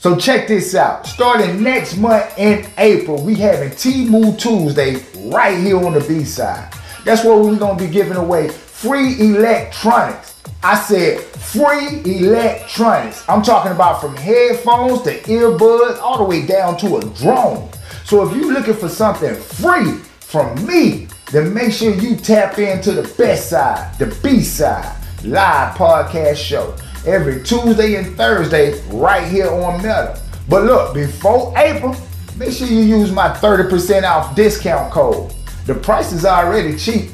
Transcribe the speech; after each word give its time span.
So 0.00 0.14
check 0.14 0.46
this 0.46 0.76
out. 0.76 1.06
Starting 1.08 1.60
next 1.60 1.96
month 1.96 2.38
in 2.38 2.64
April, 2.78 3.20
we 3.20 3.34
having 3.34 3.70
T-Move 3.70 4.38
Tuesday 4.38 5.04
right 5.24 5.58
here 5.58 5.84
on 5.84 5.94
the 5.94 6.00
B-side. 6.00 6.72
That's 7.04 7.24
where 7.24 7.36
we're 7.36 7.58
gonna 7.58 7.76
be 7.76 7.88
giving 7.88 8.16
away 8.16 8.48
free 8.48 9.18
electronics. 9.18 10.40
I 10.62 10.78
said 10.78 11.18
free 11.18 12.02
electronics. 12.04 13.28
I'm 13.28 13.42
talking 13.42 13.72
about 13.72 14.00
from 14.00 14.14
headphones 14.16 15.02
to 15.02 15.18
earbuds, 15.22 15.98
all 15.98 16.18
the 16.18 16.24
way 16.24 16.46
down 16.46 16.76
to 16.78 16.98
a 16.98 17.00
drone. 17.00 17.68
So 18.04 18.24
if 18.24 18.36
you're 18.36 18.52
looking 18.52 18.74
for 18.74 18.88
something 18.88 19.34
free 19.34 19.94
from 20.20 20.64
me, 20.64 21.08
then 21.32 21.52
make 21.52 21.72
sure 21.72 21.92
you 21.92 22.14
tap 22.14 22.60
into 22.60 22.92
the 22.92 23.12
best 23.18 23.50
side, 23.50 23.98
the 23.98 24.06
B 24.22 24.42
side, 24.42 24.96
live 25.24 25.74
podcast 25.76 26.36
show 26.36 26.76
every 27.08 27.42
Tuesday 27.42 27.94
and 27.94 28.16
Thursday 28.16 28.80
right 28.90 29.26
here 29.26 29.48
on 29.48 29.78
Meta. 29.78 30.20
But 30.48 30.64
look, 30.64 30.94
before 30.94 31.54
April, 31.56 31.96
make 32.36 32.52
sure 32.52 32.66
you 32.66 32.80
use 32.80 33.10
my 33.10 33.28
30% 33.30 34.04
off 34.04 34.36
discount 34.36 34.92
code. 34.92 35.32
The 35.66 35.74
price 35.74 36.12
is 36.12 36.24
already 36.24 36.76
cheap, 36.76 37.10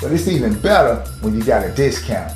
but 0.00 0.12
it's 0.12 0.28
even 0.28 0.58
better 0.60 0.96
when 1.20 1.34
you 1.34 1.44
got 1.44 1.64
a 1.64 1.72
discount. 1.72 2.32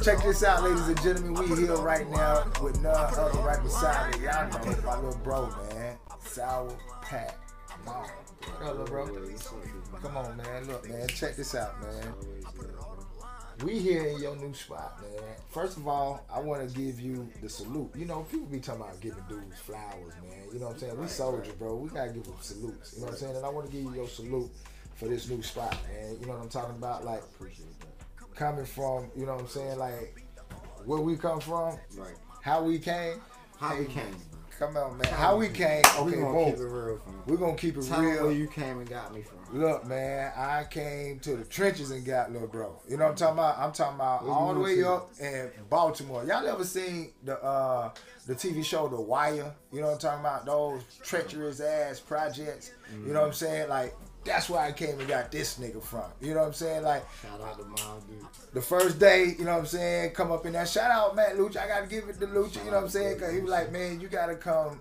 Check 0.00 0.22
this 0.22 0.42
out, 0.42 0.62
ladies 0.62 0.88
and 0.88 1.02
gentlemen. 1.02 1.50
We 1.50 1.56
here 1.60 1.76
right 1.76 2.08
now 2.10 2.44
with 2.62 2.80
none 2.80 2.94
other 2.94 3.38
right 3.40 3.62
beside 3.62 4.18
me. 4.18 4.24
Y'all 4.24 4.48
know 4.48 4.82
my 4.82 4.96
little 4.96 5.20
bro, 5.22 5.50
man. 5.74 5.96
Sour 6.20 6.74
Pat. 7.02 7.36
Come 7.68 7.88
on. 7.88 8.08
What 8.60 8.78
little 8.78 8.86
bro? 8.86 9.06
Come 10.02 10.16
on, 10.16 10.36
man. 10.38 10.66
Look, 10.68 10.88
man. 10.88 11.06
Check 11.08 11.36
this 11.36 11.54
out, 11.54 11.80
man. 11.82 12.14
We 13.62 13.78
here 13.78 14.06
in 14.06 14.22
your 14.22 14.36
new 14.36 14.54
spot, 14.54 15.02
man. 15.02 15.22
First 15.50 15.76
of 15.76 15.86
all, 15.86 16.24
I 16.32 16.40
want 16.40 16.66
to 16.66 16.74
give 16.74 16.98
you 16.98 17.28
the 17.42 17.48
salute. 17.50 17.90
You 17.94 18.06
know, 18.06 18.22
people 18.22 18.46
be 18.46 18.58
talking 18.58 18.80
about 18.80 18.98
giving 19.02 19.22
dudes 19.28 19.58
flowers, 19.58 20.14
man. 20.22 20.44
You 20.50 20.60
know 20.60 20.66
what 20.66 20.74
I'm 20.74 20.80
saying? 20.80 20.98
We 20.98 21.08
soldiers, 21.08 21.52
bro. 21.54 21.76
We 21.76 21.90
gotta 21.90 22.12
give 22.12 22.24
them 22.24 22.34
salutes. 22.40 22.94
You 22.94 23.00
know 23.00 23.06
what 23.06 23.12
I'm 23.12 23.18
saying? 23.18 23.36
And 23.36 23.44
I 23.44 23.50
want 23.50 23.66
to 23.66 23.72
give 23.72 23.84
you 23.84 23.94
your 23.94 24.08
salute 24.08 24.50
for 24.94 25.08
this 25.08 25.28
new 25.28 25.42
spot, 25.42 25.76
man. 25.92 26.16
You 26.20 26.26
know 26.26 26.34
what 26.34 26.42
I'm 26.42 26.48
talking 26.48 26.76
about? 26.76 27.04
Like, 27.04 27.22
coming 28.40 28.64
from, 28.64 29.10
you 29.14 29.26
know 29.26 29.34
what 29.34 29.42
I'm 29.42 29.48
saying? 29.48 29.78
Like, 29.78 30.24
where 30.86 30.98
we 31.00 31.14
come 31.16 31.40
from, 31.40 31.78
Right. 31.94 32.14
how 32.42 32.62
we 32.62 32.78
came. 32.78 33.20
How 33.58 33.76
we 33.76 33.84
came. 33.84 34.16
Come 34.58 34.76
on, 34.78 34.96
man. 34.96 35.06
How 35.12 35.36
we 35.36 35.48
came? 35.48 35.82
Okay, 35.84 36.02
we 36.04 36.12
gonna 36.12 36.32
boom. 36.32 36.44
keep 36.52 36.60
it 36.60 36.64
real 36.66 37.00
We're 37.26 37.36
gonna 37.36 37.56
keep 37.56 37.76
it 37.78 37.82
Tell 37.86 38.00
real. 38.00 38.22
where 38.24 38.32
you 38.32 38.46
came 38.46 38.78
and 38.78 38.88
got 38.88 39.14
me 39.14 39.22
from. 39.22 39.58
Look, 39.58 39.86
man, 39.86 40.32
I 40.36 40.64
came 40.64 41.18
to 41.20 41.36
the 41.36 41.44
trenches 41.44 41.90
and 41.90 42.04
got 42.04 42.30
little 42.32 42.48
bro. 42.48 42.78
You 42.88 42.96
know 42.98 43.04
what 43.04 43.10
I'm 43.12 43.16
talking 43.16 43.38
about? 43.38 43.58
I'm 43.58 43.72
talking 43.72 43.94
about 43.96 44.22
Where 44.24 44.30
you 44.32 44.36
all 44.38 44.54
the 44.54 44.60
way 44.60 44.82
up 44.84 45.10
in 45.20 45.50
Baltimore. 45.70 46.24
Y'all 46.24 46.46
ever 46.46 46.64
seen 46.64 47.12
the 47.24 47.42
uh 47.42 47.90
the 48.26 48.34
TV 48.34 48.62
show 48.64 48.88
The 48.88 49.00
Wire? 49.00 49.54
You 49.72 49.80
know 49.80 49.86
what 49.88 49.92
I'm 49.94 49.98
talking 49.98 50.20
about? 50.20 50.46
Those 50.46 50.82
treacherous 51.02 51.60
ass 51.60 52.00
projects. 52.00 52.72
You 53.06 53.12
know 53.12 53.20
what 53.20 53.28
I'm 53.28 53.32
saying? 53.34 53.68
Like 53.68 53.94
that's 54.24 54.50
where 54.50 54.60
I 54.60 54.72
came 54.72 54.98
and 54.98 55.08
got 55.08 55.32
this 55.32 55.58
nigga 55.58 55.82
from. 55.82 56.04
You 56.20 56.34
know 56.34 56.40
what 56.40 56.48
I'm 56.48 56.52
saying? 56.52 56.82
Like 56.82 57.04
Shout 57.22 57.40
out 57.40 57.58
to 57.58 57.64
Miles 57.64 58.04
Dude. 58.04 58.26
the 58.52 58.60
first 58.60 58.98
day, 58.98 59.34
you 59.38 59.44
know 59.44 59.52
what 59.52 59.60
I'm 59.60 59.66
saying, 59.66 60.12
come 60.12 60.30
up 60.30 60.44
in 60.46 60.52
there. 60.52 60.66
Shout 60.66 60.90
out 60.90 61.16
Matt 61.16 61.36
Lucha. 61.36 61.58
I 61.58 61.68
gotta 61.68 61.86
give 61.86 62.08
it 62.08 62.20
to 62.20 62.26
Lucha, 62.26 62.64
you 62.64 62.70
know 62.70 62.76
what 62.76 62.84
I'm 62.84 62.88
saying? 62.90 63.18
Cause 63.18 63.32
he 63.32 63.40
was 63.40 63.50
like, 63.50 63.72
man, 63.72 64.00
you 64.00 64.08
gotta 64.08 64.34
come 64.34 64.80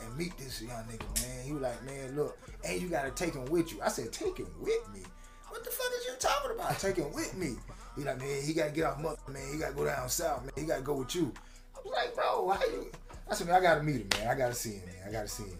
and 0.00 0.16
meet 0.16 0.36
this 0.38 0.62
young 0.62 0.84
nigga, 0.84 1.22
man. 1.22 1.44
He 1.44 1.52
was 1.52 1.62
like, 1.62 1.84
man, 1.84 2.16
look, 2.16 2.38
and 2.64 2.80
you 2.80 2.88
gotta 2.88 3.10
take 3.10 3.34
him 3.34 3.44
with 3.46 3.72
you. 3.72 3.80
I 3.82 3.88
said, 3.88 4.12
take 4.12 4.38
him 4.38 4.48
with 4.60 4.88
me? 4.94 5.00
What 5.48 5.64
the 5.64 5.70
fuck 5.70 5.92
is 5.98 6.06
you 6.06 6.12
talking 6.18 6.52
about? 6.52 6.78
Take 6.78 6.96
him 6.96 7.12
with 7.12 7.36
me. 7.36 7.56
He 7.96 8.04
like, 8.04 8.18
man, 8.18 8.42
he 8.42 8.54
gotta 8.54 8.70
get 8.70 8.84
off 8.84 9.00
mother, 9.00 9.18
man. 9.28 9.42
He 9.52 9.58
gotta 9.58 9.74
go 9.74 9.84
down 9.84 10.08
south, 10.08 10.42
man. 10.42 10.52
He 10.56 10.64
gotta 10.64 10.82
go 10.82 10.94
with 10.94 11.14
you. 11.14 11.32
I 11.76 11.80
was 11.84 11.92
like, 11.92 12.14
bro, 12.14 12.48
how 12.48 12.64
you? 12.66 12.90
I 13.30 13.34
said, 13.34 13.46
man, 13.46 13.56
I 13.56 13.60
gotta 13.60 13.82
meet 13.82 13.96
him, 13.96 14.08
man. 14.18 14.28
I 14.28 14.34
gotta 14.38 14.54
see 14.54 14.74
him, 14.74 14.86
man. 14.86 15.08
I 15.08 15.12
gotta 15.12 15.28
see 15.28 15.44
him. 15.44 15.58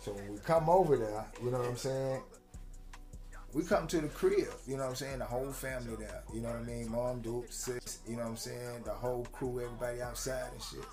So 0.00 0.12
when 0.12 0.32
we 0.32 0.38
come 0.38 0.70
over 0.70 0.96
there, 0.96 1.26
you 1.42 1.50
know 1.50 1.58
what 1.58 1.68
I'm 1.68 1.76
saying? 1.76 2.22
We 3.58 3.64
come 3.64 3.88
to 3.88 4.00
the 4.00 4.06
crib, 4.06 4.46
you 4.68 4.76
know 4.76 4.84
what 4.84 4.90
I'm 4.90 4.94
saying? 4.94 5.18
The 5.18 5.24
whole 5.24 5.50
family 5.50 5.96
there, 5.96 6.22
you 6.32 6.40
know 6.40 6.50
what 6.50 6.58
I 6.58 6.62
mean? 6.62 6.92
Mom, 6.92 7.20
Duke, 7.20 7.46
sis, 7.50 7.98
you 8.08 8.14
know 8.14 8.22
what 8.22 8.28
I'm 8.28 8.36
saying? 8.36 8.82
The 8.84 8.92
whole 8.92 9.26
crew, 9.32 9.60
everybody 9.60 10.00
outside 10.00 10.52
and 10.52 10.62
shit. 10.62 10.84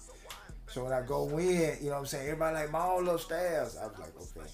So 0.67 0.83
when 0.83 0.91
I 0.91 1.03
go 1.03 1.29
in, 1.37 1.77
you 1.79 1.85
know 1.85 1.91
what 1.91 1.97
I'm 1.99 2.05
saying? 2.07 2.23
Everybody 2.23 2.55
like, 2.55 2.71
my 2.71 2.79
all 2.79 3.07
upstairs. 3.07 3.77
I 3.77 3.85
was 3.85 3.99
like, 3.99 4.15
okay. 4.39 4.49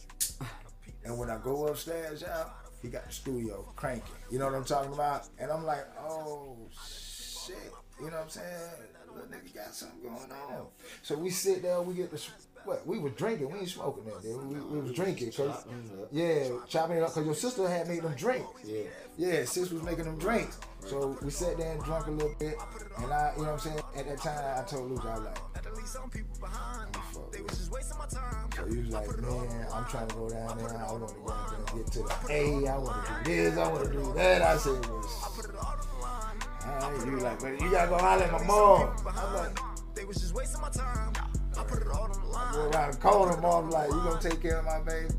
And 1.05 1.17
when 1.17 1.29
I 1.29 1.37
go 1.41 1.67
upstairs, 1.67 2.21
y'all, 2.21 2.51
he 2.81 2.89
got 2.89 3.07
the 3.07 3.13
studio 3.13 3.65
cranking. 3.77 4.11
You 4.29 4.39
know 4.39 4.47
what 4.47 4.55
I'm 4.55 4.65
talking 4.65 4.91
about? 4.91 5.29
And 5.39 5.49
I'm 5.49 5.65
like, 5.65 5.87
oh 5.97 6.57
shit. 6.85 7.55
You 7.97 8.07
know 8.07 8.17
what 8.17 8.23
I'm 8.23 8.29
saying? 8.29 8.71
Little 9.13 9.29
nigga 9.29 9.55
got 9.55 9.73
something 9.73 10.01
going 10.01 10.31
on. 10.31 10.67
So 11.01 11.17
we 11.17 11.29
sit 11.29 11.61
there, 11.61 11.81
we 11.81 11.93
get 11.93 12.11
the 12.11 12.17
what? 12.65 12.85
We 12.87 12.99
was 12.99 13.13
drinking. 13.13 13.51
We 13.51 13.59
ain't 13.59 13.69
smoking 13.69 14.05
that. 14.05 14.21
Dude. 14.21 14.43
We, 14.47 14.59
we 14.59 14.79
was 14.81 14.91
drinking. 14.93 15.31
Cause, 15.31 15.63
Chopping 15.63 15.91
it 15.97 16.01
up. 16.01 16.07
yeah, 16.11 16.47
chopping 16.67 16.97
it 16.97 17.03
up 17.03 17.09
because 17.09 17.25
your 17.25 17.35
sister 17.35 17.67
had 17.67 17.87
made 17.87 18.03
them 18.03 18.15
drinks. 18.15 18.47
Yeah. 18.65 18.83
Yeah, 19.17 19.45
sis 19.45 19.71
was 19.71 19.83
making 19.83 20.05
them 20.05 20.17
drinks. 20.17 20.59
So 20.87 21.17
we 21.21 21.29
sat 21.29 21.57
there 21.57 21.71
and 21.73 21.83
drunk 21.83 22.07
a 22.07 22.11
little 22.11 22.33
bit. 22.39 22.55
And 22.97 23.11
I, 23.13 23.33
you 23.37 23.43
know 23.43 23.51
what 23.51 23.53
I'm 23.53 23.59
saying? 23.59 23.79
At 23.95 24.07
that 24.07 24.17
time, 24.19 24.59
I 24.59 24.63
told 24.67 24.89
Luke, 24.89 25.05
I 25.05 25.13
was 25.15 25.23
like, 25.25 25.37
Had 25.55 25.63
to 25.75 25.87
some 25.87 26.09
people 26.09 26.37
behind. 26.39 26.95
I'm 26.95 27.31
They 27.31 27.41
was 27.41 27.57
just 27.57 27.71
wasting 27.71 27.97
my 27.97 28.05
time. 28.07 28.49
So 28.55 28.65
he 28.65 28.77
was 28.79 28.89
like, 28.89 29.07
man, 29.21 29.67
I'm 29.73 29.85
trying 29.85 30.07
to 30.07 30.15
go 30.15 30.29
down 30.29 30.57
there. 30.57 30.77
I 30.77 30.91
want 30.91 31.07
to 31.07 31.13
go 31.15 31.27
down 31.27 31.45
there 31.49 31.75
and 31.75 31.85
get 31.85 31.93
to 31.93 31.99
the 31.99 32.15
A. 32.29 32.67
I 32.67 32.77
want 32.77 33.05
to 33.05 33.23
do 33.23 33.35
this. 33.35 33.57
I 33.57 33.67
want 33.67 33.83
to 33.85 33.91
do 33.91 34.13
that. 34.15 34.41
I 34.41 34.57
said, 34.57 34.85
well, 34.85 35.31
Put 35.35 35.45
it 35.45 35.55
all 35.55 35.65
on 35.67 35.79
the 35.79 36.01
line. 36.01 36.81
all 36.81 36.91
right. 36.91 37.05
You 37.05 37.19
like, 37.19 37.43
man, 37.43 37.53
you 37.59 37.71
got 37.71 37.83
to 37.83 37.89
go 37.89 37.97
holler 37.97 38.23
at 38.23 38.31
my 38.31 38.43
mom. 38.45 38.95
I'm 39.07 39.33
like, 39.35 39.59
They 39.95 40.05
was 40.05 40.17
just 40.17 40.33
wasting 40.33 40.61
my 40.61 40.69
time. 40.69 41.13
I 41.61 41.63
put 41.63 41.81
it 41.81 41.87
all 41.89 42.03
on 42.03 42.11
the 42.11 42.27
line. 42.27 42.53
go 42.53 42.69
around 42.69 42.93
the 42.93 42.97
corner. 42.97 43.37
Mom 43.41 43.69
like, 43.69 43.87
you 43.89 44.01
going 44.01 44.19
to 44.19 44.29
take 44.29 44.41
care 44.41 44.57
of 44.57 44.65
my 44.65 44.79
baby? 44.81 45.13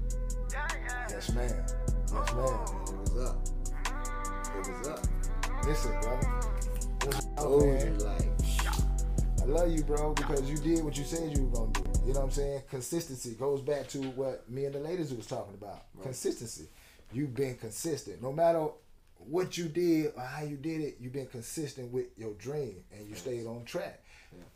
Yes, 1.08 1.32
ma'am. 1.32 1.64
Yes, 2.08 2.34
ma'am. 2.34 2.34
It 2.34 2.34
was 2.34 3.30
up. 3.30 3.48
It 4.56 4.69
was 4.69 4.88
up. 4.88 5.06
Listen, 5.64 5.92
brother. 6.00 6.41
Listen, 7.06 7.36
Told 7.36 7.66
man. 7.66 7.86
you 7.86 8.04
like 8.04 8.32
I 9.41 9.44
love 9.44 9.72
you, 9.72 9.82
bro, 9.84 10.14
because 10.14 10.48
you 10.50 10.56
did 10.56 10.84
what 10.84 10.97
you 10.97 11.04
said 11.04 11.36
you 11.36 11.44
were 11.44 11.58
gonna 11.58 11.72
do. 11.72 11.82
You 12.06 12.12
know 12.12 12.20
what 12.20 12.26
I'm 12.26 12.30
saying? 12.32 12.62
Consistency 12.70 13.34
goes 13.34 13.60
back 13.60 13.88
to 13.88 13.98
what 14.10 14.48
me 14.48 14.64
and 14.64 14.74
the 14.74 14.78
ladies 14.80 15.12
was 15.12 15.26
talking 15.26 15.54
about. 15.54 15.82
Consistency. 16.03 16.66
You've 17.12 17.34
been 17.34 17.56
consistent. 17.56 18.22
No 18.22 18.32
matter 18.32 18.66
what 19.28 19.56
you 19.56 19.69
did 19.69 20.12
or 20.16 20.22
how 20.22 20.44
you 20.44 20.56
did 20.56 20.81
it, 20.81 20.97
you've 21.00 21.12
been 21.12 21.27
consistent 21.27 21.93
with 21.93 22.06
your 22.16 22.33
dream 22.34 22.84
and 22.93 23.09
you 23.09 23.15
stayed 23.15 23.47
on 23.47 23.65
track. 23.65 24.03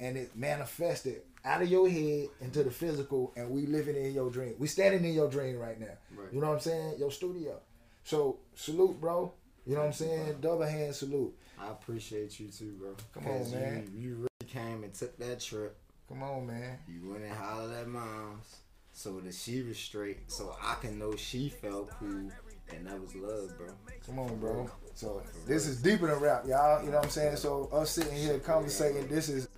And 0.00 0.16
it 0.16 0.34
manifested 0.34 1.22
out 1.44 1.60
of 1.60 1.68
your 1.68 1.88
head 1.88 2.28
into 2.40 2.62
the 2.62 2.70
physical 2.70 3.32
and 3.36 3.50
we 3.50 3.66
living 3.66 3.96
in 3.96 4.14
your 4.14 4.30
dream. 4.30 4.54
We 4.58 4.68
standing 4.68 5.04
in 5.04 5.12
your 5.12 5.28
dream 5.28 5.58
right 5.58 5.78
now. 5.78 5.86
Right. 6.16 6.32
You 6.32 6.40
know 6.40 6.48
what 6.48 6.54
I'm 6.54 6.60
saying? 6.60 6.94
Your 6.98 7.10
studio. 7.10 7.60
So 8.04 8.38
salute, 8.54 9.00
bro. 9.00 9.32
You 9.66 9.74
know 9.74 9.80
what 9.80 9.86
I'm 9.88 9.92
saying? 9.92 10.36
Double 10.40 10.64
hand 10.64 10.94
salute. 10.94 11.36
I 11.58 11.70
appreciate 11.70 12.38
you 12.38 12.48
too, 12.48 12.76
bro. 12.78 12.94
Come 13.12 13.26
on, 13.26 13.50
man. 13.50 13.90
You, 13.94 14.00
you 14.00 14.14
really 14.16 14.52
came 14.52 14.84
and 14.84 14.94
took 14.94 15.16
that 15.18 15.40
trip. 15.40 15.76
Come 16.08 16.22
on, 16.22 16.46
man. 16.46 16.78
You 16.88 17.10
went 17.10 17.24
and 17.24 17.32
hollered 17.32 17.72
at 17.72 17.88
moms 17.88 18.56
so 18.92 19.20
that 19.20 19.34
she 19.34 19.62
was 19.62 19.76
straight, 19.76 20.30
so 20.30 20.56
I 20.62 20.74
can 20.80 20.98
know 20.98 21.16
she 21.16 21.50
felt 21.50 21.90
cool, 21.98 22.30
and 22.74 22.86
that 22.86 23.00
was 23.00 23.14
love, 23.14 23.56
bro. 23.58 23.68
Come 24.06 24.18
on, 24.18 24.36
bro. 24.38 24.70
So 24.94 25.22
this 25.46 25.66
is 25.66 25.80
deeper 25.82 26.06
than 26.08 26.18
rap, 26.20 26.44
y'all. 26.46 26.82
You 26.82 26.90
know 26.90 26.96
what 26.96 27.04
I'm 27.06 27.10
saying? 27.10 27.36
So 27.36 27.68
us 27.72 27.90
sitting 27.90 28.14
here 28.16 28.38
conversating, 28.38 29.06
this 29.08 29.28
is 29.28 29.48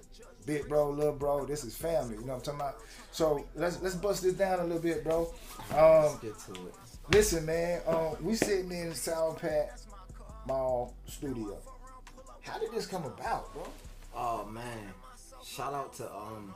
big 0.46 0.68
bro, 0.68 0.90
little 0.90 1.12
bro. 1.12 1.44
This 1.46 1.64
is 1.64 1.76
family. 1.76 2.14
You 2.16 2.22
know 2.22 2.34
what 2.34 2.48
I'm 2.48 2.58
talking 2.58 2.60
about? 2.60 2.76
So 3.12 3.46
let's 3.54 3.80
let's 3.82 3.94
bust 3.94 4.22
this 4.22 4.34
down 4.34 4.60
a 4.60 4.64
little 4.64 4.82
bit, 4.82 5.04
bro. 5.04 5.32
Let's 5.70 6.14
Um, 6.14 6.18
get 6.20 6.38
to 6.40 6.52
it. 6.66 6.74
listen, 7.12 7.46
man. 7.46 7.80
Um, 7.86 8.16
we 8.20 8.34
sitting 8.34 8.70
in 8.72 8.94
Sour 8.94 9.34
Pat 9.34 9.80
Mall 10.46 10.94
studio. 11.06 11.58
How 12.42 12.58
did 12.58 12.72
this 12.72 12.86
come 12.86 13.04
about, 13.04 13.52
bro? 13.52 13.64
Oh 14.14 14.44
man, 14.46 14.92
shout 15.44 15.74
out 15.74 15.92
to 15.94 16.10
um, 16.12 16.54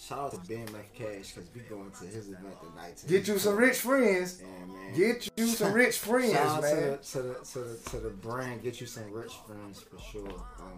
shout 0.00 0.18
out 0.18 0.30
to 0.32 0.38
BMF 0.38 0.92
Cash 0.94 1.32
because 1.32 1.50
we 1.54 1.60
going 1.62 1.90
to 1.90 2.04
his 2.04 2.28
event 2.28 2.56
tonight. 2.60 3.02
Get 3.06 3.28
you 3.28 3.38
some 3.38 3.56
rich 3.56 3.76
friends. 3.76 4.40
Yeah, 4.40 4.66
man. 4.66 4.94
Get 4.96 5.28
you 5.36 5.46
some 5.46 5.72
rich 5.84 5.98
friends, 5.98 6.32
Shout 6.32 6.46
out 6.46 6.62
man. 6.62 6.72
To 6.72 6.78
the, 6.78 6.96
to 6.96 7.22
the 7.22 7.34
to 7.34 7.58
the 7.58 7.90
to 7.90 7.96
the 7.98 8.10
brand. 8.10 8.62
Get 8.62 8.80
you 8.80 8.86
some 8.86 9.12
rich 9.12 9.32
friends 9.46 9.80
for 9.80 9.98
sure. 10.10 10.44
Um, 10.58 10.76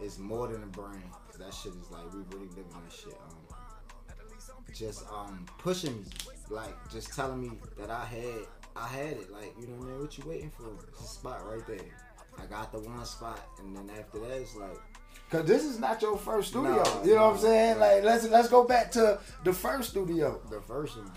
it's 0.00 0.18
more 0.18 0.48
than 0.48 0.62
a 0.62 0.66
brand. 0.66 1.02
that 1.38 1.52
shit 1.52 1.72
is 1.72 1.90
like 1.90 2.12
we 2.12 2.20
really 2.30 2.48
living 2.48 2.64
this 2.84 3.00
shit. 3.00 3.14
Um, 3.14 3.56
just 4.72 5.04
um 5.10 5.46
pushing 5.58 5.96
me, 5.98 6.04
like 6.50 6.74
just 6.92 7.14
telling 7.14 7.40
me 7.40 7.50
that 7.78 7.90
I 7.90 8.04
had 8.04 8.46
I 8.76 8.86
had 8.86 9.12
it. 9.12 9.32
Like, 9.32 9.54
you 9.60 9.66
know 9.66 9.76
what 9.76 9.88
I 9.88 9.90
mean? 9.90 10.00
What 10.00 10.18
you 10.18 10.24
waiting 10.26 10.50
for? 10.50 10.70
It's 10.88 11.00
a 11.00 11.04
spot 11.04 11.40
right 11.44 11.66
there. 11.66 12.07
I 12.40 12.46
got 12.46 12.72
the 12.72 12.78
one 12.80 13.04
spot, 13.04 13.40
and 13.58 13.76
then 13.76 13.90
after 13.98 14.18
that, 14.20 14.30
it's 14.40 14.56
like, 14.56 14.78
Cause 15.30 15.44
this 15.44 15.64
is 15.64 15.78
not 15.78 16.00
your 16.00 16.16
first 16.16 16.48
studio. 16.48 16.82
No, 16.82 17.02
you 17.04 17.14
know 17.14 17.26
what 17.26 17.34
I'm 17.34 17.38
saying? 17.38 17.74
no. 17.74 17.80
Like 17.80 18.02
let's 18.02 18.28
let's 18.28 18.48
go 18.48 18.64
back 18.64 18.90
to 18.92 19.20
the 19.44 19.52
first 19.52 19.90
studio. 19.90 20.40
the 20.50 20.62
first 20.62 20.96
one, 20.96 21.10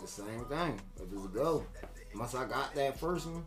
the 0.00 0.08
same 0.08 0.44
thing. 0.46 0.80
It 1.00 1.08
was 1.12 1.26
a 1.26 1.28
go. 1.28 1.64
Once 2.16 2.34
I 2.34 2.46
got 2.46 2.74
that 2.74 2.98
first 2.98 3.26
one, 3.26 3.44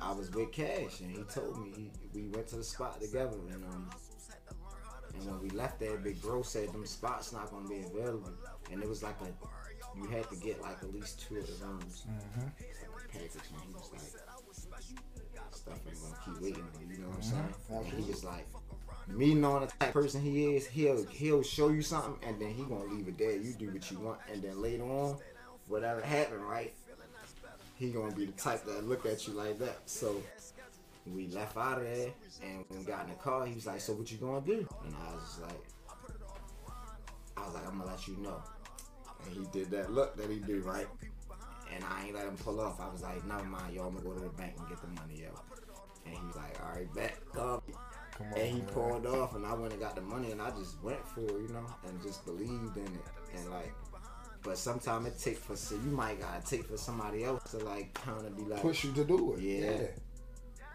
I 0.00 0.12
was 0.12 0.30
with 0.30 0.52
Cash, 0.52 1.00
and 1.00 1.10
he 1.10 1.24
told 1.24 1.60
me 1.60 1.72
he, 1.74 1.90
we 2.14 2.28
went 2.28 2.46
to 2.48 2.56
the 2.56 2.64
spot 2.64 3.00
together, 3.00 3.36
and 3.50 3.64
um, 3.64 3.90
and 5.14 5.26
when 5.26 5.42
we 5.42 5.50
left 5.50 5.80
there, 5.80 5.96
Big 5.96 6.22
Bro 6.22 6.42
said 6.42 6.72
them 6.72 6.86
spots 6.86 7.32
not 7.32 7.50
gonna 7.50 7.68
be 7.68 7.80
available, 7.80 8.30
and 8.70 8.80
it 8.80 8.88
was 8.88 9.02
like 9.02 9.16
a, 9.22 9.98
you 9.98 10.06
had 10.06 10.30
to 10.30 10.36
get 10.36 10.62
like 10.62 10.82
at 10.82 10.92
least 10.94 11.20
two 11.26 11.38
of 11.38 11.46
the 11.46 11.66
rooms. 11.66 12.06
Mm-hmm. 12.08 12.46
package 13.12 13.50
and 13.52 13.62
he 13.66 13.72
was 13.72 13.90
like, 13.92 14.25
stuff 15.66 15.80
ain't 15.88 16.00
gonna 16.00 16.16
keep 16.24 16.42
waiting 16.42 16.62
on 16.62 16.80
you, 16.80 16.96
you 16.96 17.02
know 17.02 17.08
what 17.08 17.16
I'm 17.16 17.22
mm-hmm. 17.22 17.74
saying? 17.74 17.84
And 17.94 18.04
he 18.04 18.10
was 18.10 18.24
like, 18.24 18.46
me 19.08 19.34
knowing 19.34 19.60
the 19.60 19.66
type 19.66 19.88
of 19.88 19.94
person 19.94 20.20
he 20.22 20.56
is, 20.56 20.66
he'll 20.66 21.04
he'll 21.06 21.42
show 21.42 21.68
you 21.68 21.82
something 21.82 22.16
and 22.28 22.40
then 22.40 22.50
he 22.50 22.62
gonna 22.64 22.84
leave 22.84 23.08
it 23.08 23.18
there. 23.18 23.36
You 23.36 23.52
do 23.52 23.70
what 23.70 23.90
you 23.90 23.98
want 23.98 24.20
and 24.32 24.42
then 24.42 24.60
later 24.60 24.84
on, 24.84 25.16
whatever 25.68 26.00
happened, 26.00 26.42
right? 26.42 26.72
He 27.76 27.90
gonna 27.90 28.14
be 28.14 28.26
the 28.26 28.32
type 28.32 28.64
that 28.64 28.88
look 28.88 29.06
at 29.06 29.26
you 29.26 29.34
like 29.34 29.58
that. 29.58 29.78
So 29.86 30.22
we 31.06 31.28
left 31.28 31.56
out 31.56 31.78
of 31.78 31.84
there 31.84 32.10
and 32.42 32.64
when 32.68 32.80
we 32.80 32.84
got 32.84 33.04
in 33.04 33.10
the 33.10 33.16
car, 33.16 33.46
he 33.46 33.54
was 33.54 33.66
like, 33.66 33.80
So 33.80 33.92
what 33.92 34.10
you 34.10 34.18
gonna 34.18 34.44
do? 34.44 34.66
And 34.84 34.94
I 34.94 35.14
was 35.14 35.22
just 35.22 35.42
like 35.42 35.60
I 37.36 37.44
was 37.44 37.54
like, 37.54 37.66
I'm 37.66 37.78
gonna 37.78 37.90
let 37.90 38.08
you 38.08 38.16
know. 38.18 38.42
And 39.24 39.34
he 39.34 39.46
did 39.52 39.70
that 39.70 39.92
look 39.92 40.16
that 40.16 40.30
he 40.30 40.38
do, 40.38 40.60
right? 40.62 40.86
And 41.76 41.84
I 41.84 42.06
ain't 42.06 42.14
let 42.14 42.26
him 42.26 42.36
pull 42.36 42.58
off. 42.60 42.80
I 42.80 42.88
was 42.90 43.02
like, 43.02 43.22
never 43.26 43.44
mind, 43.44 43.74
y'all. 43.74 43.88
I'm 43.88 43.94
gonna 43.96 44.06
go 44.06 44.14
to 44.14 44.20
the 44.20 44.28
bank 44.30 44.54
and 44.58 44.66
get 44.68 44.80
the 44.80 44.88
money 44.88 45.24
out. 45.30 45.44
And 46.06 46.14
he 46.16 46.26
was 46.26 46.36
like, 46.36 46.58
all 46.64 46.72
right, 46.72 46.94
bet. 46.94 47.18
up. 47.38 47.62
Come 48.16 48.28
on, 48.28 48.38
And 48.38 48.46
he 48.46 48.58
man. 48.60 48.66
pulled 48.68 49.06
off, 49.06 49.34
and 49.34 49.44
I 49.44 49.52
went 49.52 49.72
and 49.72 49.82
got 49.82 49.94
the 49.94 50.00
money, 50.00 50.30
and 50.32 50.40
I 50.40 50.50
just 50.50 50.82
went 50.82 51.06
for 51.06 51.20
it, 51.20 51.32
you 51.32 51.48
know, 51.52 51.66
and 51.86 52.02
just 52.02 52.24
believed 52.24 52.76
in 52.78 52.84
it. 52.84 53.36
And 53.36 53.50
like, 53.50 53.74
but 54.42 54.56
sometimes 54.56 55.06
it 55.08 55.18
take 55.18 55.36
for 55.38 55.54
so 55.56 55.74
you 55.74 55.90
might 55.90 56.18
gotta 56.20 56.40
take 56.46 56.64
for 56.66 56.78
somebody 56.78 57.24
else 57.24 57.50
to 57.50 57.58
like 57.58 57.92
kind 57.94 58.24
of 58.24 58.36
be 58.36 58.44
like, 58.44 58.62
push 58.62 58.84
you 58.84 58.92
to 58.92 59.04
do 59.04 59.34
it. 59.34 59.40
Yeah. 59.40 59.86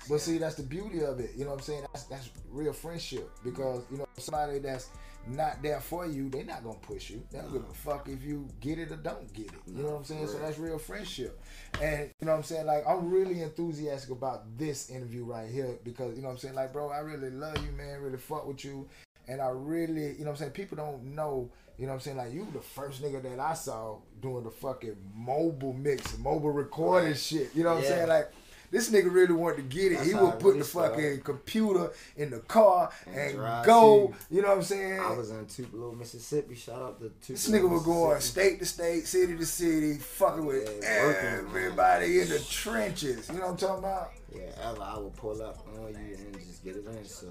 But 0.09 0.19
see, 0.19 0.37
that's 0.37 0.55
the 0.55 0.63
beauty 0.63 1.03
of 1.03 1.19
it. 1.19 1.31
You 1.35 1.45
know 1.45 1.51
what 1.51 1.59
I'm 1.59 1.63
saying? 1.63 1.81
That's 1.93 2.03
that's 2.05 2.29
real 2.51 2.73
friendship 2.73 3.29
because 3.43 3.83
you 3.91 3.97
know 3.97 4.05
somebody 4.17 4.59
that's 4.59 4.89
not 5.27 5.61
there 5.61 5.79
for 5.79 6.05
you, 6.05 6.29
they're 6.29 6.43
not 6.43 6.63
gonna 6.63 6.77
push 6.79 7.09
you. 7.09 7.23
They 7.31 7.39
don't 7.39 7.51
give 7.53 7.63
a 7.63 7.73
fuck 7.73 8.07
if 8.09 8.23
you 8.23 8.47
get 8.59 8.79
it 8.79 8.91
or 8.91 8.97
don't 8.97 9.31
get 9.33 9.47
it. 9.47 9.51
You 9.67 9.83
know 9.83 9.89
what 9.89 9.97
I'm 9.97 10.03
saying? 10.03 10.27
So 10.27 10.39
that's 10.39 10.57
real 10.57 10.77
friendship. 10.79 11.39
And 11.81 12.09
you 12.19 12.25
know 12.25 12.31
what 12.33 12.37
I'm 12.39 12.43
saying? 12.43 12.65
Like 12.65 12.83
I'm 12.87 13.09
really 13.09 13.41
enthusiastic 13.41 14.11
about 14.11 14.57
this 14.57 14.89
interview 14.89 15.23
right 15.25 15.49
here 15.49 15.77
because 15.83 16.15
you 16.15 16.21
know 16.21 16.29
what 16.29 16.33
I'm 16.33 16.39
saying? 16.39 16.55
Like, 16.55 16.73
bro, 16.73 16.89
I 16.89 16.99
really 16.99 17.29
love 17.29 17.57
you, 17.65 17.71
man. 17.71 18.01
Really 18.01 18.17
fuck 18.17 18.47
with 18.47 18.63
you. 18.65 18.87
And 19.27 19.39
I 19.39 19.49
really, 19.49 20.13
you 20.13 20.19
know 20.19 20.25
what 20.25 20.29
I'm 20.31 20.35
saying? 20.37 20.51
People 20.51 20.77
don't 20.77 21.03
know, 21.15 21.49
you 21.77 21.85
know 21.85 21.91
what 21.93 21.97
I'm 21.97 21.99
saying? 22.01 22.17
Like, 22.17 22.33
you 22.33 22.45
the 22.53 22.59
first 22.59 23.01
nigga 23.01 23.21
that 23.21 23.39
I 23.39 23.53
saw 23.53 23.97
doing 24.19 24.43
the 24.43 24.49
fucking 24.51 24.97
mobile 25.15 25.73
mix, 25.73 26.17
mobile 26.17 26.51
recording 26.51 27.09
Right. 27.09 27.17
shit. 27.17 27.55
You 27.55 27.63
know 27.63 27.75
what 27.75 27.83
I'm 27.83 27.83
saying? 27.85 28.07
Like, 28.09 28.31
this 28.71 28.89
nigga 28.89 29.13
really 29.13 29.33
wanted 29.33 29.57
to 29.57 29.61
get 29.63 29.91
it. 29.91 29.95
That's 29.97 30.07
he 30.07 30.15
would 30.15 30.39
put 30.39 30.45
really 30.55 30.59
the 30.59 30.65
fucking 30.65 31.21
computer 31.21 31.91
in 32.15 32.29
the 32.31 32.39
car 32.39 32.89
And 33.05 33.15
and, 33.37 33.65
go. 33.65 34.07
to- 34.07 34.35
You 34.35 34.41
know 34.41 34.47
what 34.49 34.57
I'm 34.59 34.63
saying? 34.63 34.99
I 34.99 35.11
was 35.11 35.29
in 35.29 35.45
Tupelo, 35.45 35.91
Mississippi. 35.91 36.55
Shout 36.55 36.81
out 36.81 36.99
to 37.01 37.09
Tupelo. 37.09 37.35
this 37.35 37.49
nigga 37.49 37.69
was 37.69 37.83
going 37.83 38.21
state 38.21 38.59
to 38.59 38.65
state, 38.65 39.05
city 39.07 39.35
to 39.37 39.45
city, 39.45 39.95
fucking 39.97 40.45
with 40.45 40.79
Yeah, 40.81 41.05
working, 41.05 41.27
everybody 41.49 42.21
in 42.21 42.29
the 42.29 42.39
trenches. 42.39 43.27
You 43.29 43.35
know 43.35 43.41
what 43.41 43.49
I'm 43.51 43.57
talking 43.57 43.79
about? 43.83 44.11
Yeah, 44.33 44.69
ever 44.71 44.81
I 44.81 44.97
would 44.97 45.15
pull 45.17 45.41
up 45.41 45.67
on 45.77 45.89
you 45.93 46.15
and 46.15 46.33
just 46.39 46.63
get 46.63 46.77
it 46.77 46.85
in. 46.87 47.05
So 47.05 47.27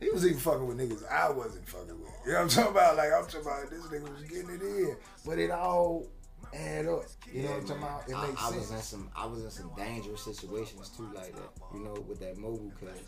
He 0.00 0.10
was 0.10 0.26
even 0.26 0.38
fucking 0.38 0.66
with 0.66 0.78
niggas 0.78 1.10
I 1.10 1.30
wasn't 1.30 1.66
fucking 1.68 1.88
with. 2.00 2.10
You 2.26 2.32
know 2.32 2.38
what 2.38 2.42
I'm 2.42 2.48
talking 2.48 2.70
about? 2.72 2.96
Like 2.96 3.12
I'm 3.12 3.24
talking 3.24 3.40
about 3.40 3.70
this 3.70 3.80
nigga 3.86 4.12
was 4.12 4.22
getting 4.28 4.50
it 4.50 4.62
in, 4.62 4.96
but 5.24 5.38
it 5.38 5.50
all 5.50 6.06
add 6.54 6.86
up. 6.86 7.02
You 7.32 7.42
know 7.42 7.50
what 7.50 7.60
I'm 7.60 7.66
talking 7.66 7.82
about? 7.82 8.08
It 8.08 8.14
I, 8.14 8.26
makes 8.26 8.42
I 8.42 8.50
sense. 8.50 8.56
was 8.56 8.70
in 8.72 8.78
some 8.82 9.10
I 9.16 9.26
was 9.26 9.44
in 9.44 9.50
some 9.50 9.70
dangerous 9.76 10.22
situations 10.22 10.88
too, 10.90 11.08
like 11.14 11.34
that. 11.34 11.50
You 11.74 11.80
know, 11.84 11.94
with 12.08 12.20
that 12.20 12.36
mobile, 12.36 12.72
cause 12.80 12.98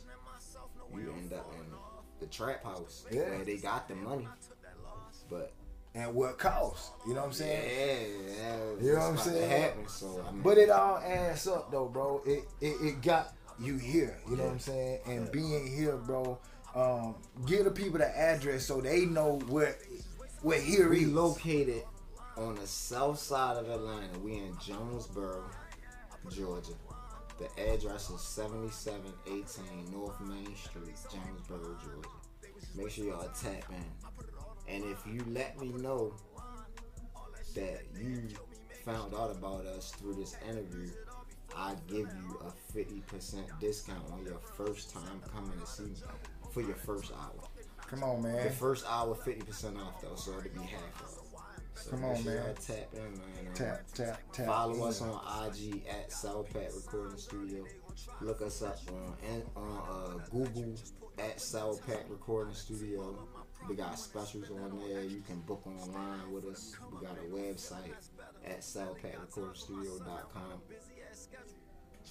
you 0.95 1.13
end 1.19 1.33
up 1.33 1.53
in 1.55 1.65
the 2.21 2.27
trap 2.27 2.63
house 2.65 3.05
Yeah. 3.11 3.31
where 3.31 3.45
they 3.45 3.57
got 3.57 3.89
the 3.89 3.95
money, 3.95 4.29
but 5.29 5.53
and 5.95 6.13
what 6.15 6.39
costs? 6.39 6.91
You 7.07 7.15
know 7.15 7.21
what 7.21 7.27
I'm 7.29 7.33
saying? 7.33 7.63
yeah 7.69 8.37
yeah. 8.37 8.57
You 8.81 8.93
know 8.95 8.99
what 8.99 9.05
I'm 9.09 9.15
it's 9.15 9.27
about 9.27 9.35
to 9.35 9.41
saying? 9.41 9.63
happen, 9.63 9.89
so 9.89 10.25
I 10.27 10.33
mean, 10.33 10.43
But 10.43 10.59
it 10.59 10.71
all 10.71 10.99
adds 10.99 11.47
up 11.47 11.71
though, 11.71 11.87
bro. 11.89 12.23
It 12.27 12.45
it, 12.61 12.75
it 12.83 13.03
got 13.03 13.33
you 13.61 13.77
here. 13.77 14.19
You 14.29 14.37
know 14.37 14.45
what 14.45 14.53
I'm 14.55 14.59
saying? 14.59 15.01
And 15.07 15.31
being 15.31 15.67
here, 15.77 15.97
bro, 15.97 16.39
um, 16.75 17.15
give 17.47 17.65
the 17.65 17.71
people 17.71 17.99
the 17.99 18.19
address 18.19 18.67
so 18.67 18.81
they 18.81 19.07
know 19.07 19.39
where 19.49 19.77
where 20.43 20.61
here 20.61 20.89
we 20.89 21.05
is. 21.05 21.09
located 21.09 21.85
on 22.37 22.55
the 22.57 22.67
south 22.67 23.19
side 23.19 23.57
of 23.57 23.69
Atlanta. 23.69 24.19
We 24.21 24.35
in 24.35 24.57
Jonesboro, 24.61 25.45
Georgia. 26.31 26.73
The 27.39 27.73
address 27.73 28.11
is 28.11 28.21
7718 28.21 29.93
North 29.93 30.21
Main 30.21 30.55
Street, 30.57 30.97
Jonesboro, 31.11 31.77
Georgia. 31.83 32.09
Make 32.77 32.91
sure 32.91 33.07
y'all 33.07 33.29
tap 33.41 33.65
in. 33.71 34.73
And 34.73 34.85
if 34.85 35.05
you 35.07 35.25
let 35.29 35.61
me 35.61 35.69
know 35.69 36.15
that 37.55 37.83
you 38.01 38.23
found 38.85 39.15
out 39.15 39.31
about 39.31 39.67
us 39.67 39.93
through 39.93 40.15
this 40.15 40.37
interview, 40.49 40.91
I 41.57 41.75
give 41.87 42.09
you 42.09 42.41
a 42.45 42.77
50% 42.77 43.61
discount 43.61 44.11
on 44.13 44.25
your 44.25 44.39
first 44.57 44.93
time 44.93 45.21
coming 45.33 45.59
to 45.61 45.67
see 45.67 45.85
me 45.85 45.95
for 46.53 46.63
your 46.63 46.75
first 46.75 47.13
hour. 47.13 47.49
Come 47.89 48.03
on, 48.03 48.23
man. 48.23 48.45
The 48.45 48.51
first 48.51 48.85
hour, 48.89 49.15
50% 49.15 49.79
off 49.79 50.01
though, 50.03 50.17
so 50.17 50.33
it'll 50.33 50.43
be 50.51 50.67
half 50.67 51.03
off. 51.03 51.24
Come 51.91 52.05
on, 52.05 52.25
man. 52.25 52.55
Tap 52.55 52.89
in, 52.93 53.01
man. 53.01 53.55
Tap 53.55 53.83
tap 53.95 54.21
tap. 54.33 54.47
Follow 54.47 54.85
us 54.87 55.03
on 55.03 55.21
IG 55.47 55.83
at 55.89 56.11
Sourpac 56.11 56.75
Recording 56.75 57.19
Studio. 57.19 57.65
Look 58.21 58.43
us 58.43 58.63
up 58.63 58.79
on 58.89 59.17
on 59.57 59.83
uh, 59.91 60.19
Google 60.31 60.75
at 61.19 61.39
Sourpac 61.39 62.09
Recording 62.09 62.55
Studio. 62.55 63.19
We 63.69 63.75
got 63.77 63.99
specials 63.99 64.51
on 64.51 64.79
there. 64.79 65.03
You 65.03 65.23
can 65.27 65.41
book 65.41 65.67
online 65.67 66.31
with 66.33 66.45
us. 66.47 66.75
We 66.93 66.99
got 67.07 67.17
a 67.17 67.29
website 67.35 67.93
at 68.45 68.61
sourpacrecordingstudio.com. 68.61 70.61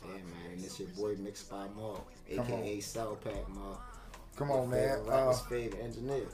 Yeah, 0.01 0.07
man. 0.07 0.57
It's 0.57 0.80
your 0.80 0.89
boy 0.89 1.15
Mixed 1.21 1.50
by 1.50 1.67
Mark, 1.75 2.05
aka 2.29 2.77
Sourpac 2.77 3.48
Mark. 3.50 3.79
Come 4.36 4.51
on, 4.51 4.70
man. 4.70 5.00
Uh, 5.08 5.34
favorite 5.34 5.82
engineer. 5.84 6.25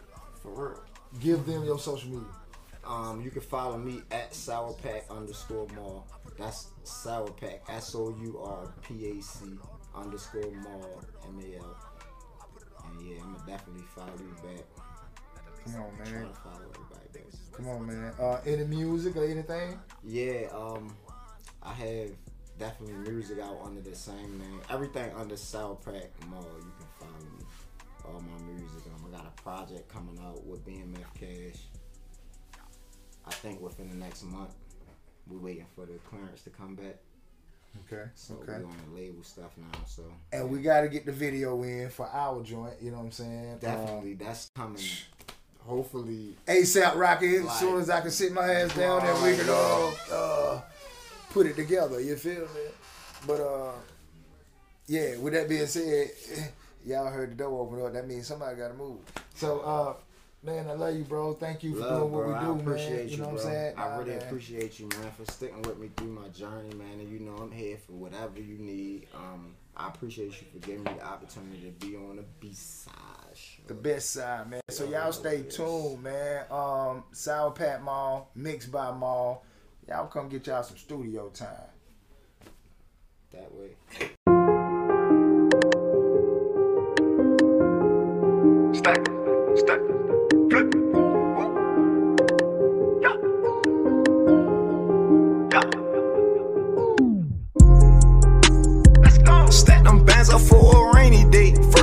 For 0.42 0.70
real. 0.70 0.80
give 1.20 1.46
them 1.46 1.66
your 1.66 1.80
social 1.80 2.10
media. 2.10 2.26
Um, 2.86 3.22
you 3.22 3.30
can 3.30 3.42
follow 3.42 3.78
me 3.78 4.02
at 4.12 4.32
Sourpac 4.32 5.10
underscore 5.10 5.68
mal. 5.76 6.08
That's 6.38 6.70
Sourpac, 6.86 7.60
S 7.70 7.94
O 7.96 8.16
U 8.22 8.40
R 8.42 8.74
P 8.82 9.08
A 9.08 9.22
C 9.22 9.46
underscore 9.96 10.52
mal, 10.52 11.04
M 11.28 11.40
A 11.40 11.58
L. 11.58 11.78
And 12.86 13.08
yeah, 13.08 13.18
I'm 13.24 13.34
gonna 13.34 13.46
definitely 13.46 13.84
follow 13.96 14.14
you 14.18 14.36
back. 14.44 14.66
Come 15.66 15.76
on, 15.76 15.98
man. 15.98 16.28
to 16.28 16.34
follow 16.36 16.66
everybody 16.74 17.08
back. 17.14 17.24
Come 17.52 17.68
on, 17.68 17.86
man. 17.88 18.14
Uh, 18.20 18.40
any 18.46 18.64
music 18.64 19.16
or 19.18 19.26
anything? 19.26 19.80
Yeah, 20.04 20.48
um, 20.54 20.96
I 21.62 21.74
have 21.74 22.10
definitely 22.58 23.12
music 23.12 23.40
out 23.40 23.60
under 23.64 23.82
the 23.82 23.96
same 23.96 24.38
name. 24.38 24.62
Everything 24.70 25.12
under 25.16 25.36
Sourpac 25.36 26.08
Mal, 26.30 26.46
you 26.58 26.72
can 26.78 26.88
follow 27.00 27.20
me. 27.38 27.46
All 28.06 28.22
my 28.22 28.54
music. 28.54 28.82
Um, 28.96 29.06
I 29.08 29.18
got 29.18 29.26
a 29.28 29.42
project 29.42 29.88
coming 29.90 30.18
out 30.26 30.44
with 30.46 30.66
BMF 30.66 31.14
Cash. 31.14 31.62
I 33.26 33.32
think 33.32 33.62
within 33.62 33.90
the 33.90 33.96
next 33.96 34.24
month. 34.24 34.52
We're 35.28 35.38
waiting 35.38 35.66
for 35.76 35.86
the 35.86 35.94
clearance 36.10 36.42
to 36.44 36.50
come 36.50 36.74
back. 36.74 36.96
Okay. 37.86 38.10
So 38.16 38.34
Okay. 38.36 38.58
we 38.58 38.64
on 38.64 38.76
the 38.90 39.00
label 39.00 39.24
stuff 39.24 39.52
now. 39.58 39.80
So 39.86 40.04
And 40.32 40.50
we 40.50 40.60
got 40.60 40.82
to 40.82 40.90
get 40.90 41.06
the 41.06 41.12
video 41.12 41.62
in 41.62 41.90
for 41.92 42.08
our 42.08 42.42
joint. 42.42 42.74
You 42.82 42.90
know 42.92 42.98
what 42.98 43.04
I'm 43.06 43.12
saying? 43.12 43.58
definitely 43.60 44.16
that's 44.16 44.50
coming. 44.56 44.82
Hopefully, 45.60 46.36
Uh, 46.48 46.52
ASAP 46.54 46.96
Rocky. 46.96 47.36
As 47.38 47.60
soon 47.60 47.80
as 47.80 47.92
I 47.92 48.02
can 48.02 48.10
sit 48.10 48.34
my 48.34 48.52
ass 48.52 48.74
down 48.76 49.06
and 49.06 49.22
we 49.24 49.36
can 49.38 49.48
all 49.50 49.94
uh, 50.12 50.62
put 51.30 51.46
it 51.46 51.56
together. 51.56 52.00
You 52.02 52.16
feel 52.16 52.42
me? 52.42 52.62
But 53.28 53.40
uh, 53.42 53.74
yeah. 54.88 55.16
With 55.18 55.34
that 55.34 55.48
being 55.48 55.68
said, 55.68 56.10
y'all 56.84 57.12
heard 57.12 57.32
the 57.32 57.36
door 57.36 57.62
open 57.68 57.86
up. 57.86 57.94
That 57.94 58.08
means 58.08 58.26
somebody 58.26 58.58
got 58.58 58.70
to 58.70 58.74
move. 58.74 58.98
So 59.36 59.60
uh, 59.60 59.94
man, 60.44 60.68
I 60.68 60.74
love 60.74 60.96
you, 60.96 61.04
bro. 61.04 61.34
Thank 61.34 61.64
you 61.64 61.74
for 61.76 61.82
love, 61.82 62.00
doing 62.02 62.12
what 62.12 62.24
bro. 62.26 62.30
we 62.30 62.36
I 62.36 62.44
do, 62.44 62.52
appreciate 62.52 62.98
man. 62.98 63.10
you, 63.10 63.18
know 63.18 63.24
bro. 63.26 63.34
what 63.34 63.46
I'm 63.46 63.52
saying? 63.52 63.74
I 63.78 63.98
really 63.98 64.10
man. 64.12 64.22
appreciate 64.22 64.80
you, 64.80 64.88
man, 64.88 65.12
for 65.18 65.32
sticking 65.32 65.62
with 65.64 65.78
me 65.78 65.90
through 65.96 66.08
my 66.10 66.28
journey, 66.30 66.74
man. 66.76 67.00
And 67.00 67.10
you 67.10 67.20
know 67.20 67.36
I'm 67.38 67.52
here 67.52 67.78
for 67.86 67.94
whatever 67.94 68.40
you 68.40 68.58
need. 68.58 69.08
Um, 69.14 69.56
I 69.76 69.88
appreciate 69.88 70.32
you 70.42 70.48
for 70.52 70.60
giving 70.66 70.84
me 70.84 70.92
the 70.94 71.06
opportunity 71.06 71.62
to 71.62 71.86
be 71.86 71.96
on 71.96 72.18
the 72.18 72.26
B 72.40 72.54
side. 72.54 72.94
The 73.68 73.74
best 73.74 74.12
side, 74.12 74.50
man. 74.50 74.62
So 74.70 74.86
y'all 74.86 75.12
stay 75.12 75.44
tuned, 75.44 76.04
man. 76.04 76.46
Um, 76.52 77.04
Sourpac 77.14 77.84
Mal, 77.84 78.30
Mixed 78.36 78.72
by 78.72 78.92
Mal. 78.92 79.44
Y'all 79.88 80.08
come 80.08 80.28
get 80.30 80.48
y'all 80.48 80.64
some 80.64 80.78
studio 80.78 81.30
time. 81.30 81.48
That 83.32 83.50
way. 83.54 83.76
Stack, 88.74 88.98
stack, 89.58 89.80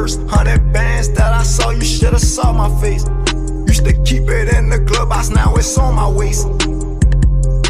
day. 0.06 0.22
First 0.22 0.28
hundred 0.28 0.72
bands 0.72 1.08
that 1.10 1.32
I 1.32 1.42
saw, 1.42 1.70
you 1.70 1.84
should've 1.84 2.20
saw 2.20 2.52
my 2.52 2.68
face. 2.80 3.04
Used 3.66 3.84
to 3.84 3.92
keep 4.04 4.28
it 4.28 4.54
in 4.54 4.68
the 4.68 4.84
club 4.86 5.12
house, 5.12 5.30
now 5.30 5.54
it's 5.56 5.76
on 5.78 5.94
my 5.94 6.08
waist. 6.08 6.46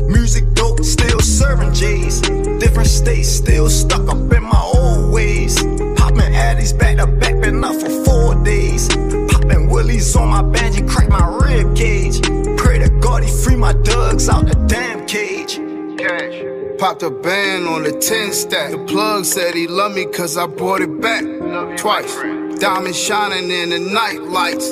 Music 0.08 0.44
dope, 0.54 0.84
still 0.84 1.20
serving 1.20 1.72
J's. 1.72 2.20
Different 2.20 2.88
states, 2.88 3.28
still 3.28 3.68
stuck 3.68 4.08
up 4.08 4.32
in 4.32 4.42
my 4.42 4.62
old 4.74 5.12
ways. 5.12 5.62
Popping 5.96 6.32
Addies 6.32 6.78
back 6.78 6.96
to 6.98 7.06
back, 7.06 7.40
been 7.40 7.64
up 7.64 7.74
for 7.80 7.90
four 8.04 8.34
days. 8.44 8.88
Popping 9.30 9.68
Willies 9.70 10.14
on 10.16 10.28
my 10.28 10.42
banjo, 10.42 10.86
crack 10.86 11.08
my 11.08 11.26
rib 11.42 11.74
cage. 11.76 12.20
Pray 12.56 12.78
to 12.78 12.90
God 13.00 13.24
he 13.24 13.30
free 13.30 13.56
my 13.56 13.72
dugs 13.72 14.28
out 14.28 14.46
the 14.46 14.54
damn 14.66 15.06
cage. 15.06 15.58
Popped 16.78 17.02
a 17.02 17.10
band 17.10 17.66
on 17.66 17.82
the 17.84 17.92
10 17.92 18.32
stack. 18.32 18.70
The 18.70 18.78
plug 18.84 19.24
said 19.24 19.54
he 19.54 19.66
loved 19.66 19.94
me 19.94 20.04
cause 20.04 20.36
I 20.36 20.46
brought 20.46 20.82
it 20.82 21.00
back 21.00 21.35
twice. 21.76 22.14
Diamond 22.58 22.94
shining 22.94 23.50
in 23.50 23.70
the 23.70 23.78
night 23.78 24.20
lights. 24.22 24.68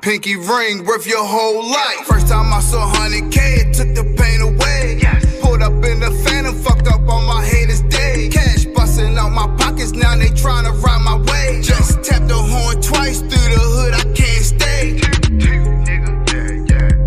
Pinky 0.00 0.36
ring 0.36 0.84
worth 0.86 1.06
your 1.06 1.24
whole 1.24 1.62
life. 1.68 2.06
First 2.06 2.28
time 2.28 2.52
I 2.52 2.60
saw 2.60 2.90
100K, 2.92 3.36
it 3.36 3.74
took 3.74 3.94
the 3.94 4.04
pain 4.16 4.40
away. 4.40 5.00
Pulled 5.42 5.62
up 5.62 5.72
in 5.84 6.00
the 6.00 6.10
phantom, 6.24 6.54
fucked 6.54 6.88
up 6.88 7.00
on 7.08 7.26
my 7.26 7.44
haters' 7.44 7.82
day. 7.82 8.30
Cash 8.32 8.64
busting 8.74 9.18
out 9.18 9.30
my 9.30 9.46
pockets, 9.58 9.92
now 9.92 10.16
they 10.16 10.28
tryna 10.28 10.72
ride 10.82 11.02
my 11.02 11.16
way. 11.30 11.60
Just 11.62 12.02
tapped 12.02 12.28
the 12.28 12.36
horn 12.36 12.80
twice 12.80 13.20
through 13.20 13.28
the 13.28 13.60
hood, 13.74 13.94
I 13.94 14.04
can't 14.14 14.44
stay. 14.54 15.00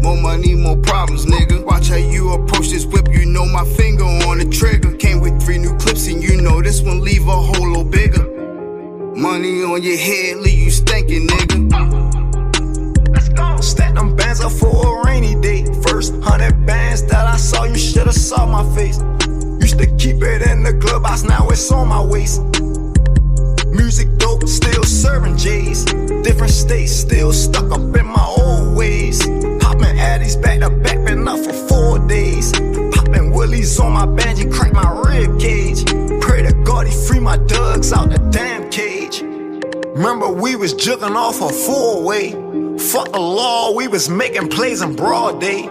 More 0.01 0.17
money, 0.17 0.53
more 0.53 0.77
problems, 0.77 1.25
nigga. 1.25 1.63
Watch 1.65 1.89
how 1.89 1.95
you 1.95 2.33
approach 2.33 2.69
this 2.69 2.85
whip, 2.85 3.07
you 3.09 3.25
know 3.25 3.45
my 3.45 3.65
finger 3.65 4.03
on 4.03 4.37
the 4.37 4.45
trigger. 4.45 4.95
Came 4.97 5.21
with 5.21 5.41
three 5.41 5.57
new 5.57 5.75
clips, 5.77 6.07
and 6.07 6.21
you 6.21 6.39
know 6.41 6.61
this 6.61 6.81
one 6.81 7.01
leave 7.01 7.27
a 7.27 7.33
bigger. 7.33 7.52
Money 9.33 9.63
on 9.63 9.81
your 9.81 9.97
head, 9.97 10.37
leave 10.37 10.59
you 10.59 10.69
stinking, 10.69 11.25
nigga. 11.25 11.57
Let's 13.09 13.29
go. 13.29 13.59
Stack 13.61 13.95
them 13.95 14.15
bands 14.15 14.41
up 14.41 14.51
for 14.51 14.67
a 14.69 15.05
rainy 15.07 15.33
day. 15.41 15.65
First 15.81 16.13
hundred 16.21 16.67
bands 16.67 17.01
that 17.05 17.25
I 17.25 17.37
saw, 17.37 17.63
you 17.63 17.75
should've 17.75 18.13
saw 18.13 18.45
my 18.45 18.63
face. 18.75 18.99
Used 19.59 19.79
to 19.79 19.87
keep 19.97 20.21
it 20.21 20.43
in 20.43 20.61
the 20.61 20.77
clubhouse, 20.79 21.23
now 21.23 21.49
it's 21.49 21.71
on 21.71 21.87
my 21.87 21.99
waist. 22.05 22.43
Music 23.71 24.07
dope, 24.19 24.47
still 24.47 24.83
serving 24.83 25.35
J's. 25.35 25.83
Different 26.21 26.53
states, 26.53 26.91
still 26.91 27.33
stuck 27.33 27.71
up 27.71 27.81
in 27.81 28.05
my 28.05 28.25
old 28.37 28.77
ways. 28.77 29.25
Popping 29.59 29.97
Addies 29.97 30.39
back 30.39 30.59
to 30.59 30.69
back, 30.69 31.03
been 31.05 31.27
up 31.27 31.39
for 31.39 31.53
four 31.53 31.97
days. 32.07 32.51
Popping 32.91 33.31
Willies 33.31 33.79
on 33.79 33.93
my 33.93 34.05
banjo, 34.05 34.47
crack 34.51 34.73
my 34.73 34.91
rib 35.07 35.39
cage. 35.39 35.62
Remember 39.95 40.27
we 40.27 40.55
was 40.55 40.73
jugging 40.73 41.15
off 41.15 41.39
a 41.39 41.49
four 41.49 42.01
way. 42.01 42.31
Fuck 42.79 43.11
the 43.11 43.19
law, 43.19 43.75
we 43.75 43.87
was 43.87 44.09
making 44.09 44.47
plays 44.49 44.81
in 44.81 44.95
broad 44.95 45.39
day. 45.39 45.69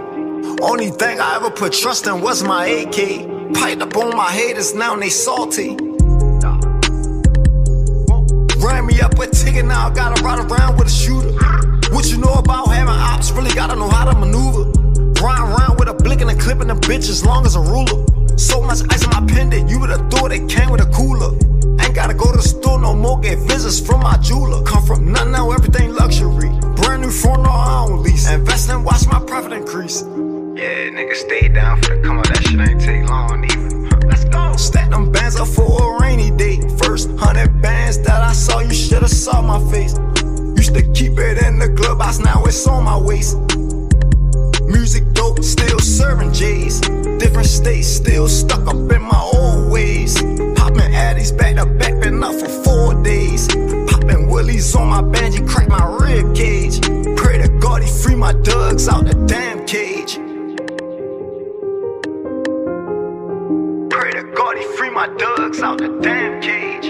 Only 0.62 0.90
thing 0.90 1.18
I 1.18 1.34
ever 1.34 1.50
put 1.50 1.72
trust 1.72 2.06
in 2.06 2.20
was 2.20 2.44
my 2.44 2.66
AK. 2.66 3.52
Piped 3.52 3.82
up 3.82 3.96
on 3.96 4.16
my 4.16 4.30
haters, 4.30 4.74
now 4.74 4.94
they 4.94 5.08
salty. 5.08 5.70
Ran 8.64 8.86
me 8.86 9.00
up 9.00 9.18
a 9.18 9.26
ticket, 9.26 9.64
now 9.64 9.88
I 9.88 9.92
gotta 9.92 10.22
ride 10.22 10.38
around 10.38 10.78
with 10.78 10.86
a 10.86 10.90
shooter. 10.90 11.32
What 11.92 12.08
you 12.08 12.18
know 12.18 12.34
about 12.34 12.68
having 12.68 12.94
ops, 12.94 13.32
really 13.32 13.52
gotta 13.52 13.74
know 13.74 13.88
how 13.88 14.04
to 14.04 14.16
maneuver. 14.16 14.70
Ride 15.20 15.40
around 15.40 15.80
with 15.80 15.88
a 15.88 15.94
blick 15.94 16.20
and 16.20 16.30
a 16.30 16.36
clip 16.36 16.60
and 16.60 16.70
a 16.70 16.76
bitch 16.76 17.10
as 17.10 17.24
long 17.24 17.44
as 17.44 17.56
a 17.56 17.60
ruler. 17.60 18.06
So 18.38 18.62
much 18.62 18.82
ice 18.88 19.02
in 19.02 19.10
my 19.10 19.26
pendant, 19.26 19.68
you 19.68 19.80
would've 19.80 20.08
thought 20.12 20.30
it 20.30 20.48
came 20.48 20.70
with 20.70 20.80
a 20.80 20.90
cooler. 20.92 21.51
Gotta 21.94 22.14
go 22.14 22.30
to 22.32 22.38
the 22.38 22.42
store 22.42 22.80
no 22.80 22.94
more, 22.96 23.20
get 23.20 23.38
visits 23.38 23.78
from 23.78 24.00
my 24.00 24.16
jeweler. 24.16 24.62
Come 24.64 24.84
from 24.84 25.12
nothing 25.12 25.32
now, 25.32 25.52
everything 25.52 25.94
luxury. 25.94 26.48
Brand 26.76 27.02
new 27.02 27.10
phone, 27.10 27.42
no, 27.42 27.50
I 27.50 27.86
don't 27.86 28.02
lease. 28.02 28.28
Invest 28.28 28.70
and 28.70 28.84
watch 28.84 29.06
my 29.06 29.20
profit 29.20 29.52
increase. 29.52 30.02
Yeah, 30.02 30.90
nigga, 30.90 31.14
stay 31.14 31.48
down 31.48 31.80
for 31.82 31.94
the 31.94 32.02
come 32.02 32.18
up. 32.18 32.26
That 32.26 32.42
shit 32.42 32.60
ain't 32.60 32.80
take 32.80 33.08
long 33.08 33.44
either. 33.44 34.06
Let's 34.08 34.24
go. 34.24 34.56
Stack 34.56 34.90
them 34.90 35.12
bands 35.12 35.36
up 35.36 35.48
for 35.48 35.96
a 35.96 36.00
rainy 36.00 36.30
day. 36.30 36.60
First 36.78 37.10
hundred 37.18 37.60
bands 37.62 37.98
that 38.00 38.22
I 38.22 38.32
saw, 38.32 38.60
you 38.60 38.74
should've 38.74 39.10
saw 39.10 39.40
my 39.42 39.60
face. 39.70 39.94
Used 40.56 40.74
to 40.74 40.82
keep 40.94 41.18
it 41.18 41.42
in 41.46 41.58
the 41.58 41.72
clubhouse, 41.76 42.18
now 42.18 42.42
it's 42.44 42.66
on 42.66 42.84
my 42.84 42.98
waist. 42.98 43.36
Music 44.66 45.04
dope, 45.12 45.44
still 45.44 45.78
serving 45.78 46.32
J's. 46.32 46.80
Different 46.80 47.48
states, 47.48 47.86
still 47.86 48.28
stuck 48.28 48.66
up 48.66 48.90
in 48.90 49.02
my 49.02 49.30
old 49.34 49.70
ways. 49.70 50.20
Popping 50.82 50.96
Addies 50.96 51.36
back 51.38 51.54
to 51.56 51.66
back, 51.66 52.00
been 52.00 52.24
up 52.24 52.34
for 52.34 52.48
four 52.48 53.00
days. 53.04 53.46
Popping 53.46 54.28
Willies 54.28 54.74
on 54.74 54.88
my 54.88 55.00
banjo, 55.00 55.46
crack 55.46 55.68
my 55.68 55.84
rib 56.00 56.34
cage. 56.34 56.80
Pray 57.16 57.38
to 57.38 57.48
God 57.60 57.82
he 57.82 57.88
free 57.88 58.16
my 58.16 58.32
dugs 58.32 58.88
out 58.88 59.04
the 59.04 59.14
damn 59.26 59.64
cage. 59.64 60.16
Pray 63.90 64.10
to 64.10 64.24
God 64.34 64.56
he 64.56 64.64
free 64.76 64.90
my 64.90 65.06
dugs 65.18 65.60
out 65.60 65.78
the 65.78 65.88
damn 66.02 66.42
cage. 66.42 66.88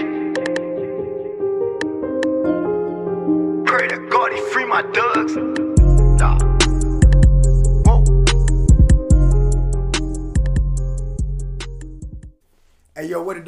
Pray 3.67 3.87
to 3.89 4.07
God 4.09 4.33
he 4.33 4.41
free 4.51 4.65
my 4.65 4.81
dugs. 4.81 5.52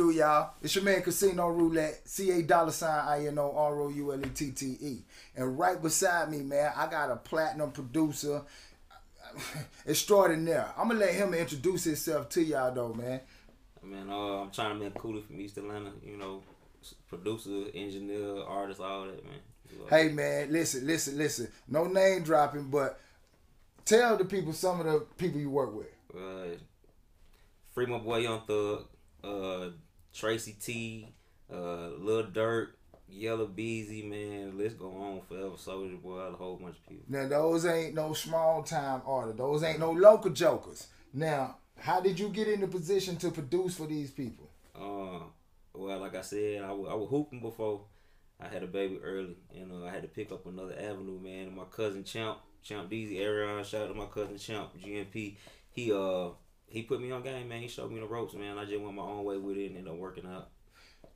Hey 0.09 0.17
yo, 0.17 0.45
what 0.45 0.53
it 0.53 0.53
do, 0.53 0.53
y'all? 0.53 0.53
It's 0.62 0.75
your 0.75 0.83
man 0.83 1.01
Casino 1.01 1.47
Roulette, 1.50 2.01
C 2.07 2.31
A 2.31 2.43
dollar 2.43 2.71
sign 2.71 3.07
I 3.07 3.27
N 3.27 3.38
O 3.39 3.51
R 3.55 3.81
O 3.81 3.89
U 3.89 4.13
L 4.13 4.25
E 4.25 4.29
T 4.29 4.51
T 4.51 4.77
E. 4.81 4.97
And 5.35 5.57
right 5.57 5.81
beside 5.81 6.31
me, 6.31 6.39
man, 6.39 6.71
I 6.75 6.88
got 6.88 7.12
a 7.12 7.15
platinum 7.17 7.71
producer 7.71 8.41
extraordinaire. 9.88 10.74
I'm 10.77 10.88
gonna 10.89 11.00
let 11.01 11.13
him 11.13 11.33
introduce 11.33 11.83
himself 11.85 12.29
to 12.29 12.43
y'all 12.43 12.74
though, 12.74 12.93
man. 12.93 13.21
Man, 13.83 14.09
uh, 14.09 14.41
I'm 14.43 14.51
China 14.51 14.75
Man 14.75 14.91
Kooly 14.91 15.25
from 15.25 15.39
East 15.39 15.57
Atlanta. 15.57 15.91
You 16.03 16.17
know, 16.17 16.43
producer, 17.07 17.65
engineer, 17.74 18.43
artist, 18.43 18.81
all 18.81 19.05
that, 19.05 19.24
man. 19.25 19.39
Hey 19.89 20.09
man, 20.09 20.51
listen, 20.51 20.85
listen, 20.88 21.17
listen. 21.17 21.50
No 21.67 21.85
name 21.85 22.24
dropping, 22.24 22.69
but 22.69 23.00
tell 23.83 24.17
the 24.17 24.25
people 24.25 24.53
some 24.53 24.79
of 24.79 24.85
the 24.85 25.00
people 25.17 25.39
you 25.41 25.50
work 25.50 25.74
with. 25.75 25.88
uh, 26.15 26.55
free 27.74 27.85
my 27.88 27.97
boy 27.97 28.17
Young 28.19 28.41
Thug, 28.47 28.85
uh, 29.24 29.69
Tracy 30.15 30.53
T, 30.53 31.13
uh, 31.51 31.89
Lil 31.98 32.27
Durk, 32.27 32.69
Yella 33.10 33.48
Beezy, 33.48 34.03
man. 34.03 34.57
Let's 34.57 34.74
go 34.74 34.88
on 34.88 35.22
forever. 35.27 35.55
Soulja 35.55 36.01
Boy, 36.01 36.17
a 36.19 36.31
whole 36.31 36.55
bunch 36.57 36.77
of 36.77 36.88
people. 36.88 37.05
Now 37.10 37.27
those 37.27 37.65
ain't 37.65 37.93
no 37.93 38.13
small 38.13 38.63
time 38.63 39.01
artists. 39.05 39.38
Those 39.38 39.63
ain't 39.63 39.79
no 39.79 39.91
local 39.91 40.31
jokers. 40.31 40.88
Now, 41.13 41.57
how 41.77 42.00
did 42.01 42.19
you 42.19 42.29
get 42.29 42.48
in 42.48 42.62
the 42.62 42.67
position 42.67 43.17
to 43.17 43.31
produce 43.31 43.75
for 43.75 43.88
these 43.88 44.12
people? 44.12 44.50
Uh, 44.75 45.24
well, 45.74 46.00
like 46.00 46.15
I 46.15 46.22
said, 46.22 46.63
I 46.63 46.72
wa- 46.72 46.89
I 46.89 46.95
was 46.95 47.10
hooping 47.10 47.41
before. 47.41 47.81
I 48.39 48.48
had 48.48 48.63
a 48.63 48.67
baby 48.67 49.00
early, 49.01 49.38
and 49.55 49.72
uh, 49.72 49.86
I 49.86 49.91
had 49.91 50.01
to 50.01 50.10
pick 50.10 50.31
up 50.31 50.45
another 50.45 50.75
avenue, 50.77 51.19
man. 51.22 51.48
And 51.48 51.55
my 51.55 51.63
cousin 51.72 52.03
Champ, 52.03 52.39
Champ 52.63 52.89
Deezy, 52.89 53.19
Arion, 53.19 53.63
shout 53.63 53.84
out 53.84 53.88
to 53.89 53.93
my 53.93 54.07
cousin 54.07 54.38
Champ, 54.38 54.72
GMP. 54.77 55.38
He 55.72 55.91
uh 55.93 56.29
he 56.75 56.82
put 56.82 57.01
me 57.01 57.10
on 57.10 57.24
game, 57.24 57.48
man. 57.48 57.62
He 57.62 57.70
showed 57.70 57.89
me 57.89 58.01
the 58.01 58.05
ropes, 58.05 58.34
man. 58.34 58.58
I 58.58 58.65
just 58.65 58.82
went 58.82 58.96
my 58.96 59.01
own 59.01 59.24
way 59.24 59.38
with 59.38 59.55
it 59.55 59.67
and 59.67 59.77
ended 59.77 59.94
up 59.94 59.98
working 59.98 60.25
out. 60.25 60.50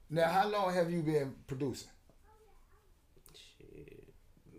Now, 0.09 0.29
how 0.29 0.47
long 0.47 0.73
have 0.73 0.89
you 0.89 1.01
been 1.01 1.35
producing? 1.47 1.89
Shit, 3.35 4.07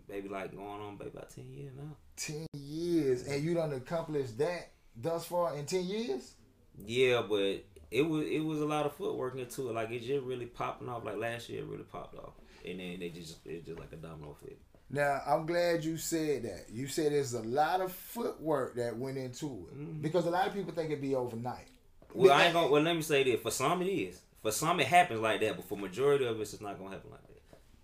baby, 0.07 0.29
like 0.29 0.55
going 0.55 0.63
on, 0.63 0.97
baby, 0.97 1.09
about 1.11 1.31
ten 1.31 1.51
years 1.51 1.73
now. 1.75 1.95
Ten 2.15 2.45
years, 2.53 3.27
and 3.27 3.43
you 3.43 3.55
done 3.55 3.73
accomplished 3.73 4.37
that 4.37 4.73
thus 4.95 5.25
far 5.25 5.55
in 5.57 5.65
ten 5.65 5.85
years. 5.85 6.35
Yeah, 6.77 7.23
but 7.27 7.65
it 7.89 8.03
was 8.03 8.27
it 8.27 8.45
was 8.45 8.61
a 8.61 8.65
lot 8.65 8.85
of 8.85 8.93
footwork 8.95 9.35
into 9.39 9.69
it. 9.69 9.73
Like 9.73 9.89
it 9.89 10.03
just 10.03 10.23
really 10.23 10.45
popping 10.45 10.87
off. 10.87 11.03
Like 11.03 11.17
last 11.17 11.49
year, 11.49 11.61
it 11.61 11.67
really 11.67 11.83
popped 11.83 12.15
off, 12.15 12.33
and 12.63 12.79
then 12.79 12.99
they 12.99 13.09
just 13.09 13.37
it's 13.43 13.65
just 13.65 13.79
like 13.79 13.91
a 13.91 13.95
domino 13.95 14.37
effect. 14.39 14.61
Now, 14.91 15.21
I'm 15.25 15.45
glad 15.45 15.85
you 15.85 15.97
said 15.97 16.43
that. 16.43 16.65
You 16.69 16.87
said 16.87 17.13
there's 17.13 17.33
a 17.33 17.41
lot 17.41 17.79
of 17.79 17.93
footwork 17.93 18.75
that 18.75 18.97
went 18.97 19.17
into 19.17 19.45
it 19.45 19.77
mm-hmm. 19.77 20.01
because 20.01 20.25
a 20.25 20.29
lot 20.29 20.47
of 20.47 20.53
people 20.53 20.73
think 20.73 20.89
it'd 20.89 21.01
be 21.01 21.15
overnight. 21.15 21.67
Well, 22.13 22.33
I 22.33 22.45
ain't 22.45 22.53
gonna. 22.53 22.67
Well, 22.67 22.81
let 22.81 22.95
me 22.95 23.01
say 23.01 23.23
this. 23.23 23.39
For 23.39 23.51
some, 23.51 23.81
it 23.81 23.87
is. 23.87 24.19
For 24.41 24.51
some, 24.51 24.79
it 24.81 24.87
happens 24.87 25.21
like 25.21 25.39
that. 25.41 25.55
But 25.55 25.65
for 25.65 25.77
majority 25.77 26.25
of 26.25 26.39
us, 26.41 26.53
it's 26.53 26.61
not 26.61 26.77
gonna 26.77 26.91
happen 26.91 27.11
like 27.11 27.21
that. 27.21 27.31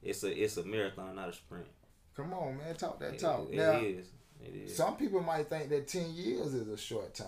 It's 0.02 0.24
a 0.24 0.44
it's 0.44 0.58
a 0.58 0.64
marathon, 0.64 1.16
not 1.16 1.30
a 1.30 1.34
sprint. 1.34 1.68
Come 2.16 2.34
on, 2.34 2.58
man, 2.58 2.76
talk 2.76 3.00
that 3.00 3.14
It- 3.14 3.20
talk. 3.20 3.48
it 3.50 3.56
now, 3.56 3.80
is. 3.80 4.08
It 4.44 4.56
is. 4.56 4.76
some 4.76 4.96
people 4.98 5.22
might 5.22 5.50
think 5.50 5.70
that 5.70 5.88
ten 5.88 6.14
years 6.14 6.54
is 6.54 6.68
a 6.68 6.78
short 6.78 7.14
time. 7.14 7.28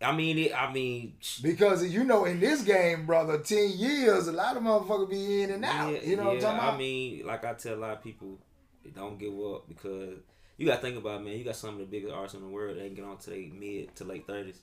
I 0.00 0.10
mean, 0.14 0.36
it, 0.38 0.52
I 0.52 0.72
mean, 0.72 1.14
Because 1.42 1.86
you 1.86 2.02
know, 2.04 2.24
in 2.24 2.40
this 2.40 2.62
game, 2.62 3.06
brother, 3.06 3.38
ten 3.38 3.70
years, 3.70 4.26
a 4.26 4.32
lot 4.32 4.56
of 4.56 4.62
motherfuckers 4.62 5.10
be 5.10 5.42
in 5.42 5.50
and 5.50 5.64
out. 5.64 5.92
yeah, 5.92 6.00
you 6.00 6.16
know 6.16 6.24
what 6.24 6.34
I'm 6.34 6.40
talking 6.40 6.58
about? 6.58 6.74
I 6.74 6.78
mean, 6.78 7.26
like 7.26 7.44
I 7.44 7.54
tell 7.54 7.74
a 7.74 7.76
lot 7.76 7.92
of 7.92 8.02
people, 8.02 8.38
don't 8.90 9.18
give 9.18 9.32
up 9.34 9.68
because 9.68 10.18
you 10.56 10.66
got 10.66 10.76
to 10.76 10.82
think 10.82 10.96
about, 10.96 11.20
it, 11.20 11.24
man. 11.24 11.38
You 11.38 11.44
got 11.44 11.56
some 11.56 11.74
of 11.74 11.78
the 11.80 11.86
biggest 11.86 12.12
artists 12.12 12.36
in 12.36 12.42
the 12.42 12.48
world. 12.48 12.76
They 12.76 12.86
can 12.86 12.94
get 12.94 13.04
on 13.04 13.18
to 13.18 13.30
their 13.30 13.38
mid 13.38 13.94
to 13.96 14.04
late 14.04 14.26
thirties. 14.26 14.60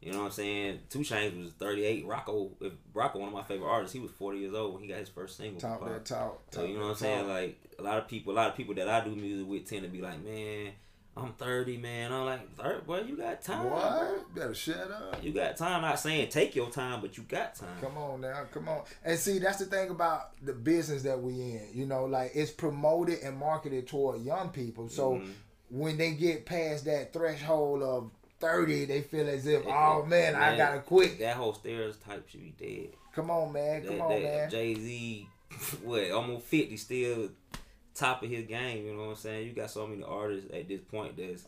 You 0.00 0.10
know 0.10 0.18
what 0.18 0.24
I'm 0.26 0.30
saying? 0.32 0.80
2 0.90 0.98
Chainz 0.98 1.44
was 1.44 1.52
38. 1.52 2.04
Rocco, 2.06 2.50
if 2.60 2.72
Rocco, 2.92 3.20
one 3.20 3.28
of 3.28 3.34
my 3.34 3.44
favorite 3.44 3.68
artists, 3.68 3.92
he 3.92 4.00
was 4.00 4.10
40 4.10 4.38
years 4.40 4.52
old 4.52 4.74
when 4.74 4.82
he 4.82 4.88
got 4.88 4.98
his 4.98 5.08
first 5.08 5.36
single. 5.36 5.60
talk 5.60 5.84
that 5.86 6.04
talk. 6.04 6.42
So 6.50 6.64
you 6.64 6.74
know 6.74 6.86
what 6.86 6.90
I'm 6.90 6.96
saying? 6.96 7.28
Like 7.28 7.60
a 7.78 7.82
lot 7.82 7.98
of 7.98 8.08
people, 8.08 8.32
a 8.32 8.34
lot 8.34 8.48
of 8.48 8.56
people 8.56 8.74
that 8.74 8.88
I 8.88 9.04
do 9.04 9.14
music 9.14 9.46
with 9.46 9.64
tend 9.68 9.82
to 9.84 9.88
be 9.88 10.00
like, 10.00 10.22
man, 10.24 10.72
I'm 11.14 11.32
30, 11.34 11.76
man. 11.76 12.10
I'm 12.10 12.24
like, 12.24 12.56
30, 12.56 12.86
boy, 12.86 13.00
you 13.00 13.16
got 13.16 13.42
time. 13.42 13.68
what? 13.68 14.34
Better 14.34 14.54
shut 14.54 14.90
up. 14.90 15.22
You 15.22 15.32
got 15.32 15.56
time. 15.58 15.82
Not 15.82 16.00
saying 16.00 16.30
take 16.30 16.56
your 16.56 16.70
time, 16.70 17.02
but 17.02 17.18
you 17.18 17.24
got 17.24 17.54
time. 17.54 17.68
Come 17.82 17.98
on 17.98 18.22
now, 18.22 18.44
come 18.50 18.66
on. 18.68 18.82
And 19.04 19.18
see, 19.18 19.38
that's 19.38 19.58
the 19.58 19.66
thing 19.66 19.90
about 19.90 20.30
the 20.42 20.54
business 20.54 21.02
that 21.02 21.20
we 21.20 21.32
in. 21.34 21.68
You 21.74 21.84
know, 21.84 22.06
like 22.06 22.30
it's 22.34 22.50
promoted 22.50 23.18
and 23.22 23.36
marketed 23.36 23.86
toward 23.88 24.22
young 24.22 24.48
people. 24.50 24.88
So 24.88 25.12
Mm-hmm. 25.16 25.30
when 25.78 25.98
they 25.98 26.12
get 26.12 26.46
past 26.46 26.86
that 26.86 27.12
threshold 27.12 27.82
of 27.82 28.10
thirty, 28.40 28.86
they 28.86 29.02
feel 29.02 29.28
as 29.28 29.46
if, 29.46 29.62
oh 29.66 30.00
Yeah, 30.02 30.08
man, 30.08 30.34
I 30.34 30.56
gotta 30.56 30.80
quit. 30.80 31.18
That 31.18 31.36
whole 31.36 31.52
stereotype 31.52 32.26
should 32.28 32.40
be 32.40 32.54
dead. 32.58 32.94
Come 33.14 33.30
on, 33.30 33.52
man. 33.52 33.82
Come 33.84 33.98
that, 33.98 34.02
on, 34.02 34.10
that 34.10 34.22
man. 34.22 34.50
Jay 34.50 34.74
Z, 34.74 35.28
what 35.84 36.10
almost 36.10 36.46
fifty, 36.46 36.78
still 36.78 37.28
top 37.94 38.22
of 38.22 38.30
his 38.30 38.46
game. 38.46 38.86
You 38.86 38.94
know 38.94 39.02
what 39.04 39.08
I'm 39.10 39.16
saying? 39.16 39.46
You 39.46 39.52
got 39.52 39.70
so 39.70 39.86
many 39.86 40.02
artists 40.02 40.50
at 40.52 40.68
this 40.68 40.80
point 40.80 41.16
that's 41.16 41.46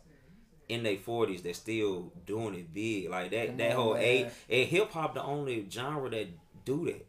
in 0.68 0.82
their 0.82 0.96
forties 0.96 1.42
that 1.42 1.56
still 1.56 2.12
doing 2.26 2.54
it 2.54 2.72
big. 2.72 3.10
Like 3.10 3.30
that, 3.32 3.48
Come 3.48 3.56
that 3.58 3.70
on, 3.72 3.76
whole 3.76 3.94
man. 3.94 4.02
age. 4.02 4.26
And 4.48 4.68
hip 4.68 4.90
hop, 4.92 5.14
the 5.14 5.22
only 5.22 5.66
genre 5.70 6.08
that 6.10 6.28
do 6.64 6.86
that. 6.86 7.06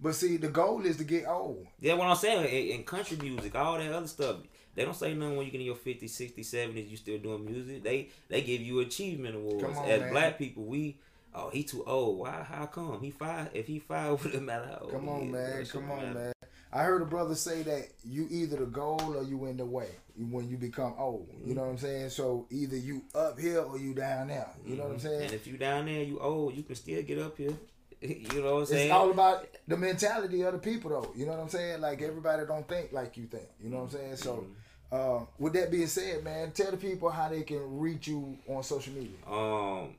But 0.00 0.14
see, 0.14 0.36
the 0.36 0.48
goal 0.48 0.84
is 0.84 0.96
to 0.98 1.04
get 1.04 1.26
old. 1.26 1.66
Yeah, 1.80 1.94
what 1.94 2.08
I'm 2.08 2.16
saying 2.16 2.44
in, 2.46 2.78
in 2.80 2.84
country 2.84 3.16
music, 3.16 3.54
all 3.54 3.78
that 3.78 3.92
other 3.92 4.06
stuff. 4.06 4.36
They 4.74 4.84
don't 4.84 4.94
say 4.94 5.14
nothing 5.14 5.36
when 5.36 5.46
you 5.46 5.52
get 5.52 5.60
in 5.60 5.66
your 5.66 5.76
50s, 5.76 6.02
60s, 6.04 6.40
70s, 6.40 6.90
you 6.90 6.96
still 6.96 7.18
doing 7.18 7.44
music. 7.44 7.84
They 7.84 8.08
they 8.28 8.42
give 8.42 8.60
you 8.60 8.80
achievement 8.80 9.36
awards. 9.36 9.78
On, 9.78 9.88
As 9.88 10.00
man. 10.00 10.10
black 10.12 10.36
people, 10.36 10.64
we 10.64 10.98
oh 11.32 11.48
he 11.50 11.62
too 11.62 11.84
old. 11.86 12.18
Why? 12.18 12.42
How 12.42 12.66
come 12.66 13.00
he 13.00 13.12
five? 13.12 13.50
If 13.54 13.68
he 13.68 13.78
five, 13.78 14.10
wouldn't 14.24 14.42
matter 14.42 14.66
how 14.66 14.78
old. 14.82 14.90
Come 14.90 15.08
on, 15.08 15.30
man. 15.30 15.64
Come 15.66 15.90
on, 15.92 16.12
man. 16.14 16.32
I 16.74 16.82
heard 16.82 17.02
a 17.02 17.06
brother 17.06 17.36
say 17.36 17.62
that 17.62 17.86
you 18.04 18.26
either 18.30 18.56
the 18.56 18.66
goal 18.66 19.14
or 19.16 19.22
you 19.22 19.46
in 19.46 19.56
the 19.56 19.64
way 19.64 19.86
when 20.18 20.48
you 20.48 20.56
become 20.56 20.92
old. 20.98 21.28
You 21.46 21.54
know 21.54 21.62
what 21.62 21.70
I'm 21.70 21.78
saying? 21.78 22.10
So 22.10 22.46
either 22.50 22.76
you 22.76 23.02
up 23.14 23.38
here 23.38 23.60
or 23.60 23.78
you 23.78 23.94
down 23.94 24.26
there. 24.26 24.48
You 24.66 24.74
know 24.74 24.82
what 24.82 24.94
I'm 24.94 24.98
saying? 24.98 25.22
And 25.22 25.32
if 25.32 25.46
you 25.46 25.56
down 25.56 25.86
there, 25.86 26.02
you 26.02 26.18
old, 26.18 26.56
you 26.56 26.64
can 26.64 26.74
still 26.74 27.00
get 27.02 27.20
up 27.20 27.38
here. 27.38 27.54
you 28.00 28.42
know 28.42 28.54
what 28.54 28.60
I'm 28.60 28.66
saying? 28.66 28.86
It's 28.86 28.92
all 28.92 29.12
about 29.12 29.46
the 29.68 29.76
mentality 29.76 30.42
of 30.42 30.52
the 30.52 30.58
people, 30.58 30.90
though. 30.90 31.12
You 31.16 31.26
know 31.26 31.32
what 31.32 31.40
I'm 31.40 31.48
saying? 31.48 31.80
Like 31.80 32.02
everybody 32.02 32.44
don't 32.44 32.66
think 32.68 32.92
like 32.92 33.16
you 33.16 33.26
think. 33.26 33.46
You 33.62 33.70
know 33.70 33.78
what 33.78 33.84
I'm 33.84 33.90
saying? 33.90 34.16
So, 34.16 34.44
uh, 34.90 35.20
with 35.38 35.52
that 35.52 35.70
being 35.70 35.86
said, 35.86 36.24
man, 36.24 36.50
tell 36.50 36.72
the 36.72 36.76
people 36.76 37.08
how 37.08 37.28
they 37.28 37.42
can 37.42 37.78
reach 37.78 38.08
you 38.08 38.36
on 38.48 38.64
social 38.64 38.92
media. 38.92 39.16
Um, 39.30 39.94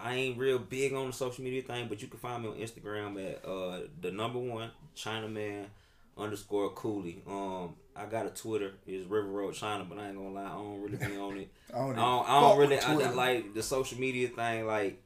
I 0.00 0.14
ain't 0.14 0.38
real 0.38 0.58
big 0.58 0.94
on 0.94 1.08
the 1.08 1.12
social 1.12 1.44
media 1.44 1.62
thing, 1.62 1.86
but 1.86 2.00
you 2.00 2.08
can 2.08 2.18
find 2.18 2.42
me 2.42 2.48
on 2.48 2.56
Instagram 2.56 3.30
at 3.30 3.44
uh 3.44 3.80
the 4.00 4.10
number 4.10 4.38
one 4.38 4.70
Chinaman 4.96 5.66
underscore 6.16 6.72
Kooly. 6.74 7.26
Um, 7.26 7.74
I 7.96 8.06
got 8.06 8.26
a 8.26 8.30
Twitter 8.30 8.72
is 8.86 9.06
River 9.06 9.28
Road 9.28 9.54
China, 9.54 9.84
but 9.84 9.98
I 9.98 10.08
ain't 10.08 10.16
gonna 10.16 10.30
lie, 10.30 10.44
I 10.44 10.54
don't 10.54 10.80
really 10.82 10.96
be 10.96 11.16
on 11.16 11.36
it. 11.38 11.48
I 11.74 11.78
don't 11.78 11.92
I 11.92 12.00
don't, 12.00 12.28
I 12.28 12.40
don't 12.40 12.58
really 12.58 12.78
I, 12.78 12.92
I 12.92 13.10
like 13.10 13.54
the 13.54 13.62
social 13.62 13.98
media 13.98 14.28
thing. 14.28 14.66
Like, 14.66 15.02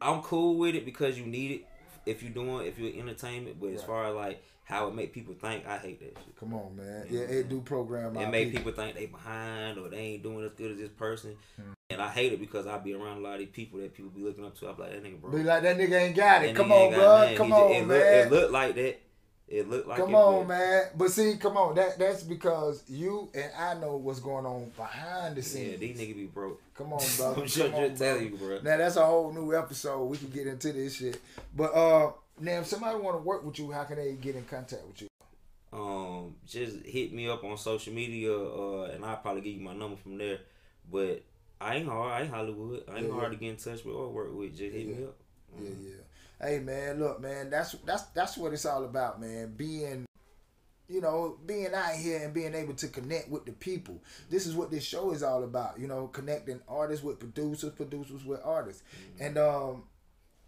I'm 0.00 0.22
cool 0.22 0.56
with 0.58 0.74
it 0.74 0.84
because 0.84 1.18
you 1.18 1.26
need 1.26 1.50
it 1.50 1.66
if 2.06 2.22
you're 2.22 2.32
doing 2.32 2.66
if 2.66 2.78
you're 2.78 2.96
entertainment. 3.00 3.60
But 3.60 3.70
as 3.70 3.82
far 3.82 4.06
as 4.06 4.14
like 4.14 4.42
how 4.64 4.88
it 4.88 4.94
make 4.94 5.12
people 5.12 5.34
think, 5.34 5.66
I 5.66 5.78
hate 5.78 6.00
that 6.00 6.18
shit. 6.24 6.36
Come 6.38 6.54
on, 6.54 6.76
man. 6.76 7.06
Yeah, 7.10 7.20
it 7.20 7.48
do 7.48 7.60
program. 7.60 8.16
It 8.16 8.28
make 8.30 8.52
people 8.52 8.72
think 8.72 8.96
they 8.96 9.06
behind 9.06 9.78
or 9.78 9.88
they 9.88 9.98
ain't 9.98 10.22
doing 10.22 10.44
as 10.44 10.52
good 10.52 10.72
as 10.72 10.78
this 10.78 10.90
person. 10.90 11.36
Hmm. 11.56 11.72
And 11.90 12.00
I 12.00 12.08
hate 12.08 12.32
it 12.32 12.40
because 12.40 12.66
I 12.66 12.78
be 12.78 12.94
around 12.94 13.18
a 13.18 13.20
lot 13.20 13.34
of 13.34 13.40
these 13.40 13.50
people 13.50 13.78
that 13.80 13.92
people 13.92 14.10
be 14.10 14.22
looking 14.22 14.44
up 14.44 14.58
to. 14.58 14.68
I'm 14.68 14.78
like, 14.78 14.92
that 14.92 15.04
nigga, 15.04 15.20
bro. 15.20 15.30
Be 15.30 15.42
like 15.42 15.62
that 15.64 15.76
nigga 15.76 16.00
ain't 16.00 16.16
got 16.16 16.42
it. 16.44 16.48
That 16.48 16.56
Come 16.56 16.72
on, 16.72 16.92
bro. 16.94 17.34
Come 17.36 17.46
He 17.46 17.52
just- 17.52 17.62
on, 17.62 17.72
it 17.72 17.86
man. 17.86 17.88
Look, 17.88 18.02
it 18.04 18.30
looked 18.30 18.52
like 18.52 18.74
that. 18.76 19.00
It 19.46 19.68
looked 19.68 19.86
like 19.86 19.98
Come 19.98 20.14
on, 20.14 20.46
man. 20.46 20.84
But 20.96 21.10
see, 21.10 21.36
come 21.36 21.56
on. 21.58 21.74
That 21.74 21.98
that's 21.98 22.22
because 22.22 22.82
you 22.88 23.28
and 23.34 23.50
I 23.58 23.74
know 23.74 23.96
what's 23.96 24.20
going 24.20 24.46
on 24.46 24.70
behind 24.76 25.36
the 25.36 25.42
scenes. 25.42 25.72
Yeah, 25.72 25.76
these 25.76 25.98
niggas 25.98 26.16
be 26.16 26.24
broke. 26.24 26.60
Come 26.74 26.92
on, 26.94 27.02
brother. 27.16 27.40
I'm 27.42 27.46
just, 27.46 27.72
on, 27.74 27.88
just 27.88 28.02
telling 28.02 28.32
you, 28.32 28.36
bro. 28.38 28.60
Now 28.62 28.78
that's 28.78 28.96
a 28.96 29.04
whole 29.04 29.32
new 29.32 29.54
episode. 29.54 30.04
We 30.04 30.16
can 30.16 30.30
get 30.30 30.46
into 30.46 30.72
this 30.72 30.96
shit. 30.96 31.20
But 31.54 31.74
uh, 31.74 32.12
now 32.40 32.60
if 32.60 32.66
somebody 32.66 32.98
want 32.98 33.18
to 33.18 33.22
work 33.22 33.44
with 33.44 33.58
you, 33.58 33.70
how 33.70 33.84
can 33.84 33.96
they 33.96 34.14
get 34.14 34.34
in 34.34 34.44
contact 34.44 34.82
with 34.86 35.02
you? 35.02 35.08
Um, 35.72 36.36
just 36.46 36.78
hit 36.84 37.12
me 37.12 37.28
up 37.28 37.44
on 37.44 37.58
social 37.58 37.92
media, 37.92 38.32
uh, 38.34 38.90
and 38.94 39.04
I'll 39.04 39.16
probably 39.16 39.42
give 39.42 39.54
you 39.54 39.60
my 39.60 39.74
number 39.74 39.96
from 39.96 40.16
there. 40.16 40.38
But 40.90 41.22
I 41.60 41.76
ain't 41.76 41.88
hard. 41.88 42.12
I 42.12 42.20
ain't 42.22 42.30
Hollywood. 42.30 42.84
I 42.90 42.96
ain't 42.96 43.06
Yeah, 43.08 43.12
hard 43.12 43.24
yeah. 43.24 43.28
to 43.30 43.36
get 43.36 43.50
in 43.50 43.56
touch 43.56 43.84
with 43.84 43.94
or 43.94 44.08
work 44.08 44.34
with. 44.34 44.56
Just 44.56 44.72
hit 44.74 44.86
me 44.86 44.96
Yeah. 45.00 45.06
up. 45.06 45.16
Yeah, 45.60 45.68
yeah. 45.68 45.94
Hey 46.44 46.58
man, 46.58 46.98
look, 46.98 47.20
man, 47.22 47.48
that's 47.48 47.72
that's 47.86 48.02
that's 48.06 48.36
what 48.36 48.52
it's 48.52 48.66
all 48.66 48.84
about, 48.84 49.18
man. 49.20 49.54
Being 49.56 50.04
you 50.88 51.00
know, 51.00 51.38
being 51.46 51.72
out 51.74 51.94
here 51.94 52.20
and 52.22 52.34
being 52.34 52.54
able 52.54 52.74
to 52.74 52.88
connect 52.88 53.30
with 53.30 53.46
the 53.46 53.52
people. 53.52 54.02
This 54.28 54.46
is 54.46 54.54
what 54.54 54.70
this 54.70 54.84
show 54.84 55.12
is 55.12 55.22
all 55.22 55.42
about, 55.42 55.80
you 55.80 55.86
know, 55.86 56.08
connecting 56.08 56.60
artists 56.68 57.02
with 57.02 57.18
producers, 57.18 57.72
producers 57.72 58.24
with 58.24 58.40
artists. 58.44 58.82
And 59.18 59.38
um 59.38 59.84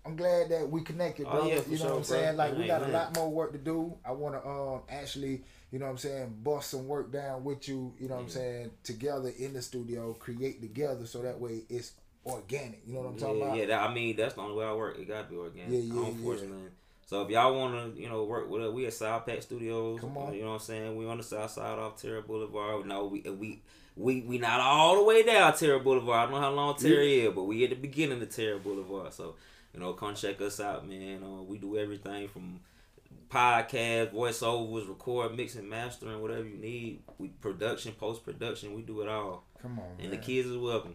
I'm 0.04 0.14
glad 0.14 0.50
that 0.50 0.70
we 0.70 0.82
connected, 0.82 1.26
Oh, 1.28 1.48
yeah, 1.48 1.62
you 1.68 1.72
know 1.72 1.76
sure, 1.76 1.90
what 1.90 1.96
I'm 1.98 2.04
saying? 2.04 2.36
bro. 2.36 2.44
Like 2.44 2.56
we 2.56 2.62
Hey, 2.62 2.68
got 2.68 2.82
a 2.82 2.88
lot 2.88 3.16
more 3.16 3.28
work 3.30 3.52
to 3.52 3.58
do. 3.58 3.96
I 4.04 4.12
wanna 4.12 4.46
um 4.46 4.82
actually, 4.90 5.42
you 5.72 5.78
know 5.78 5.86
what 5.86 5.92
I'm 5.92 5.98
saying, 5.98 6.36
bust 6.42 6.70
some 6.70 6.86
work 6.86 7.10
down 7.10 7.42
with 7.42 7.66
you, 7.68 7.94
you 7.98 8.08
know 8.08 8.16
what 8.16 8.24
I'm 8.24 8.28
saying, 8.28 8.70
together 8.84 9.32
in 9.38 9.54
the 9.54 9.62
studio, 9.62 10.12
create 10.12 10.60
together 10.60 11.06
so 11.06 11.22
that 11.22 11.40
way 11.40 11.62
it's 11.70 11.92
organic. 12.26 12.82
You 12.86 12.94
know 12.94 13.00
what 13.00 13.08
I'm 13.10 13.18
talking 13.18 13.38
yeah, 13.38 13.44
about? 13.44 13.56
yeah. 13.58 13.66
That, 13.66 13.90
I 13.90 13.94
mean, 13.94 14.16
that's 14.16 14.34
the 14.34 14.40
only 14.40 14.56
way 14.56 14.64
I 14.66 14.74
work. 14.74 14.98
It 14.98 15.08
gotta 15.08 15.28
be 15.28 15.36
organic. 15.36 15.70
Yeah, 15.72 15.78
yeah, 15.78 16.06
Unfortunately. 16.06 16.70
So 17.06 17.22
if 17.22 17.30
y'all 17.30 17.54
wanna, 17.56 17.90
you 17.94 18.08
know, 18.08 18.24
work 18.24 18.50
with 18.50 18.62
us, 18.62 18.72
we 18.72 18.86
at 18.86 18.92
South 18.92 19.26
Pack 19.26 19.40
Studios. 19.42 20.00
Come 20.00 20.18
on. 20.18 20.34
You 20.34 20.42
know 20.42 20.48
what 20.48 20.54
I'm 20.54 20.60
saying? 20.60 20.96
We 20.96 21.06
on 21.06 21.18
the 21.18 21.22
south 21.22 21.52
side 21.52 21.78
off 21.78 22.00
Tara 22.00 22.20
Boulevard. 22.22 22.84
No, 22.86 23.06
we 23.06 23.20
we 23.20 23.62
we 23.96 24.22
we 24.22 24.38
not 24.38 24.60
all 24.60 24.96
the 24.96 25.04
way 25.04 25.22
down 25.22 25.56
Tara 25.56 25.78
Boulevard. 25.78 26.18
I 26.18 26.22
don't 26.24 26.32
know 26.32 26.40
how 26.40 26.52
long 26.52 26.76
Tara 26.76 27.04
is, 27.04 27.32
but 27.32 27.44
we 27.44 27.62
at 27.64 27.70
the 27.70 27.76
beginning 27.76 28.20
of 28.20 28.34
Tara 28.34 28.58
Boulevard. 28.58 29.12
So, 29.12 29.36
you 29.72 29.78
know, 29.80 29.92
come 29.92 30.14
check 30.16 30.40
us 30.40 30.58
out, 30.58 30.86
man. 30.88 31.22
Uh, 31.22 31.42
we 31.42 31.58
do 31.58 31.78
everything 31.78 32.26
from 32.28 32.58
podcast, 33.30 34.12
voiceovers, 34.12 34.88
record, 34.88 35.36
mixing, 35.36 35.68
mastering, 35.68 36.20
whatever 36.20 36.44
you 36.44 36.56
need. 36.58 37.02
We 37.18 37.28
production, 37.28 37.92
post 37.92 38.24
production, 38.24 38.74
we 38.74 38.82
do 38.82 39.00
it 39.02 39.08
all. 39.08 39.44
Come 39.62 39.78
on, 39.78 39.90
And 40.00 40.10
man. 40.10 40.10
the 40.10 40.16
kids 40.18 40.48
is 40.48 40.56
welcome. 40.56 40.94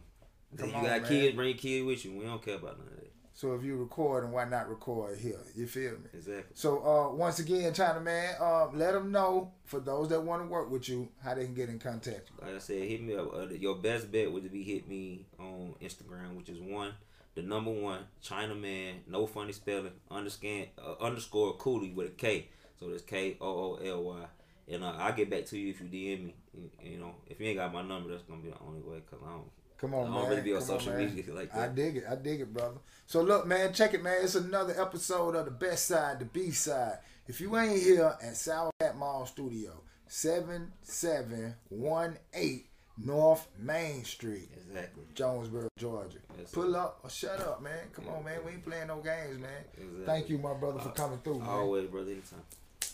Come 0.57 0.69
you 0.69 0.75
on, 0.75 0.83
got 0.83 1.01
man. 1.01 1.09
kids, 1.09 1.35
bring 1.35 1.55
kids 1.57 1.85
with 1.85 2.05
you. 2.05 2.17
We 2.17 2.25
don't 2.25 2.43
care 2.43 2.55
about 2.55 2.77
none 2.79 2.87
of 2.87 2.95
that. 2.95 3.11
So 3.33 3.53
if 3.53 3.63
you 3.63 3.77
record, 3.77 4.23
and 4.25 4.33
why 4.33 4.45
not 4.45 4.69
record 4.69 5.17
here? 5.17 5.39
You 5.55 5.65
feel 5.65 5.93
me? 5.93 6.09
Exactly. 6.13 6.51
So 6.53 6.79
uh, 6.85 7.15
once 7.15 7.39
again, 7.39 7.73
China 7.73 7.99
man, 8.01 8.35
um, 8.39 8.77
let 8.77 8.91
them 8.93 9.11
know 9.11 9.51
for 9.65 9.79
those 9.79 10.09
that 10.09 10.21
want 10.21 10.43
to 10.43 10.47
work 10.47 10.69
with 10.69 10.87
you 10.89 11.09
how 11.23 11.33
they 11.33 11.45
can 11.45 11.53
get 11.53 11.69
in 11.69 11.79
contact. 11.79 12.29
with 12.35 12.45
Like 12.45 12.55
I 12.55 12.59
said, 12.59 12.83
hit 12.87 13.01
me 13.01 13.15
up. 13.15 13.33
Uh, 13.33 13.47
your 13.47 13.75
best 13.75 14.11
bet 14.11 14.31
would 14.31 14.51
be 14.51 14.63
hit 14.63 14.87
me 14.87 15.25
on 15.39 15.73
Instagram, 15.81 16.35
which 16.35 16.49
is 16.49 16.59
one, 16.59 16.91
the 17.33 17.41
number 17.41 17.71
one, 17.71 18.01
Chinaman, 18.23 18.95
no 19.07 19.25
funny 19.25 19.53
spelling, 19.53 19.93
underscan, 20.11 20.67
uh, 20.77 21.03
underscore 21.03 21.57
Kooly 21.57 21.95
with 21.95 22.07
a 22.07 22.11
K. 22.11 22.49
So 22.79 22.89
that's 22.89 23.03
K 23.03 23.37
O 23.39 23.47
O 23.47 23.79
L 23.83 24.03
Y. 24.03 24.25
And 24.67 24.83
uh, 24.83 24.93
I'll 24.97 25.13
get 25.13 25.29
back 25.29 25.45
to 25.47 25.57
you 25.57 25.69
if 25.69 25.79
you 25.81 25.87
DM 25.87 26.25
me. 26.25 26.35
You, 26.53 26.69
you 26.83 26.97
know, 26.99 27.15
if 27.27 27.39
you 27.39 27.47
ain't 27.47 27.57
got 27.57 27.73
my 27.73 27.81
number, 27.81 28.09
that's 28.11 28.23
gonna 28.23 28.41
be 28.41 28.49
the 28.49 28.59
only 28.59 28.81
way. 28.81 29.01
Cause 29.09 29.19
I 29.25 29.29
don't. 29.29 29.49
Come 29.81 29.95
on, 29.95 30.11
I 30.11 30.21
man. 30.21 30.29
really 30.29 30.41
be 30.43 30.53
on 30.53 30.59
Come 30.59 30.67
social 30.79 30.93
man. 30.93 31.13
media 31.15 31.33
like 31.33 31.55
I 31.55 31.67
dig 31.67 31.97
it. 31.97 32.03
I 32.09 32.15
dig 32.15 32.39
it, 32.41 32.53
brother. 32.53 32.77
So 33.07 33.21
look, 33.21 33.47
man, 33.47 33.73
check 33.73 33.93
it, 33.95 34.03
man. 34.03 34.19
It's 34.23 34.35
another 34.35 34.79
episode 34.79 35.35
of 35.35 35.45
the 35.45 35.51
best 35.51 35.87
side, 35.87 36.19
the 36.19 36.25
B 36.25 36.51
side. 36.51 36.99
If 37.27 37.41
you 37.41 37.57
ain't 37.57 37.81
here 37.81 38.15
at 38.21 38.37
Sour 38.37 38.69
Cat 38.79 38.95
Mall 38.97 39.25
Studio, 39.25 39.81
seven 40.07 40.71
seven 40.83 41.55
one 41.69 42.17
eight 42.33 42.67
North 42.97 43.47
Main 43.57 44.03
Street. 44.03 44.49
Exactly. 44.67 45.03
Jonesboro, 45.15 45.67
Georgia. 45.77 46.19
Yes, 46.37 46.51
Pull 46.51 46.75
up 46.75 46.99
or 47.03 47.09
shut 47.09 47.39
up, 47.39 47.61
man. 47.63 47.89
Come 47.93 48.07
on, 48.09 48.23
man. 48.23 48.39
We 48.45 48.51
ain't 48.51 48.63
playing 48.65 48.87
no 48.87 48.97
games, 49.01 49.39
man. 49.39 49.49
Exactly. 49.73 50.05
Thank 50.05 50.29
you, 50.29 50.37
my 50.37 50.53
brother, 50.53 50.79
for 50.79 50.89
uh, 50.89 50.91
coming 50.91 51.19
through, 51.23 51.39
man. 51.39 51.49
Always, 51.49 51.87
brother. 51.87 52.11
Anytime. 52.11 52.43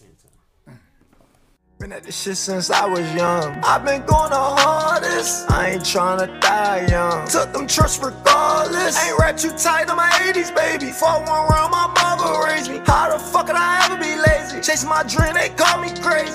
Anytime. 0.01 0.31
Been 1.79 1.91
at 1.91 2.01
this 2.01 2.19
shit 2.19 2.37
since 2.37 2.71
I 2.71 2.87
was 2.87 3.05
young. 3.13 3.61
I've 3.63 3.85
been 3.85 4.03
going 4.07 4.31
the 4.31 4.35
hardest. 4.35 5.45
I 5.51 5.69
ain't 5.73 5.85
trying 5.85 6.17
tryna 6.17 6.41
die 6.41 6.87
young. 6.89 7.27
Took 7.27 7.53
them 7.53 7.67
trips 7.67 7.99
regardless. 8.01 8.97
Ain't 9.05 9.19
wrapped 9.19 9.43
too 9.43 9.51
tight 9.51 9.87
on 9.87 9.97
my 9.97 10.09
80s, 10.25 10.55
baby. 10.55 10.91
Fought 10.91 11.29
one 11.29 11.47
round, 11.47 11.69
my 11.69 11.85
mama 12.01 12.43
raised 12.47 12.71
me. 12.71 12.81
How 12.83 13.15
the 13.15 13.19
fuck 13.19 13.45
could 13.45 13.55
I 13.55 13.85
ever 13.85 13.97
be 14.01 14.17
lazy? 14.17 14.59
Chasing 14.59 14.89
my 14.89 15.03
dream, 15.03 15.35
they 15.35 15.49
call 15.49 15.79
me 15.79 15.93
crazy. 16.01 16.33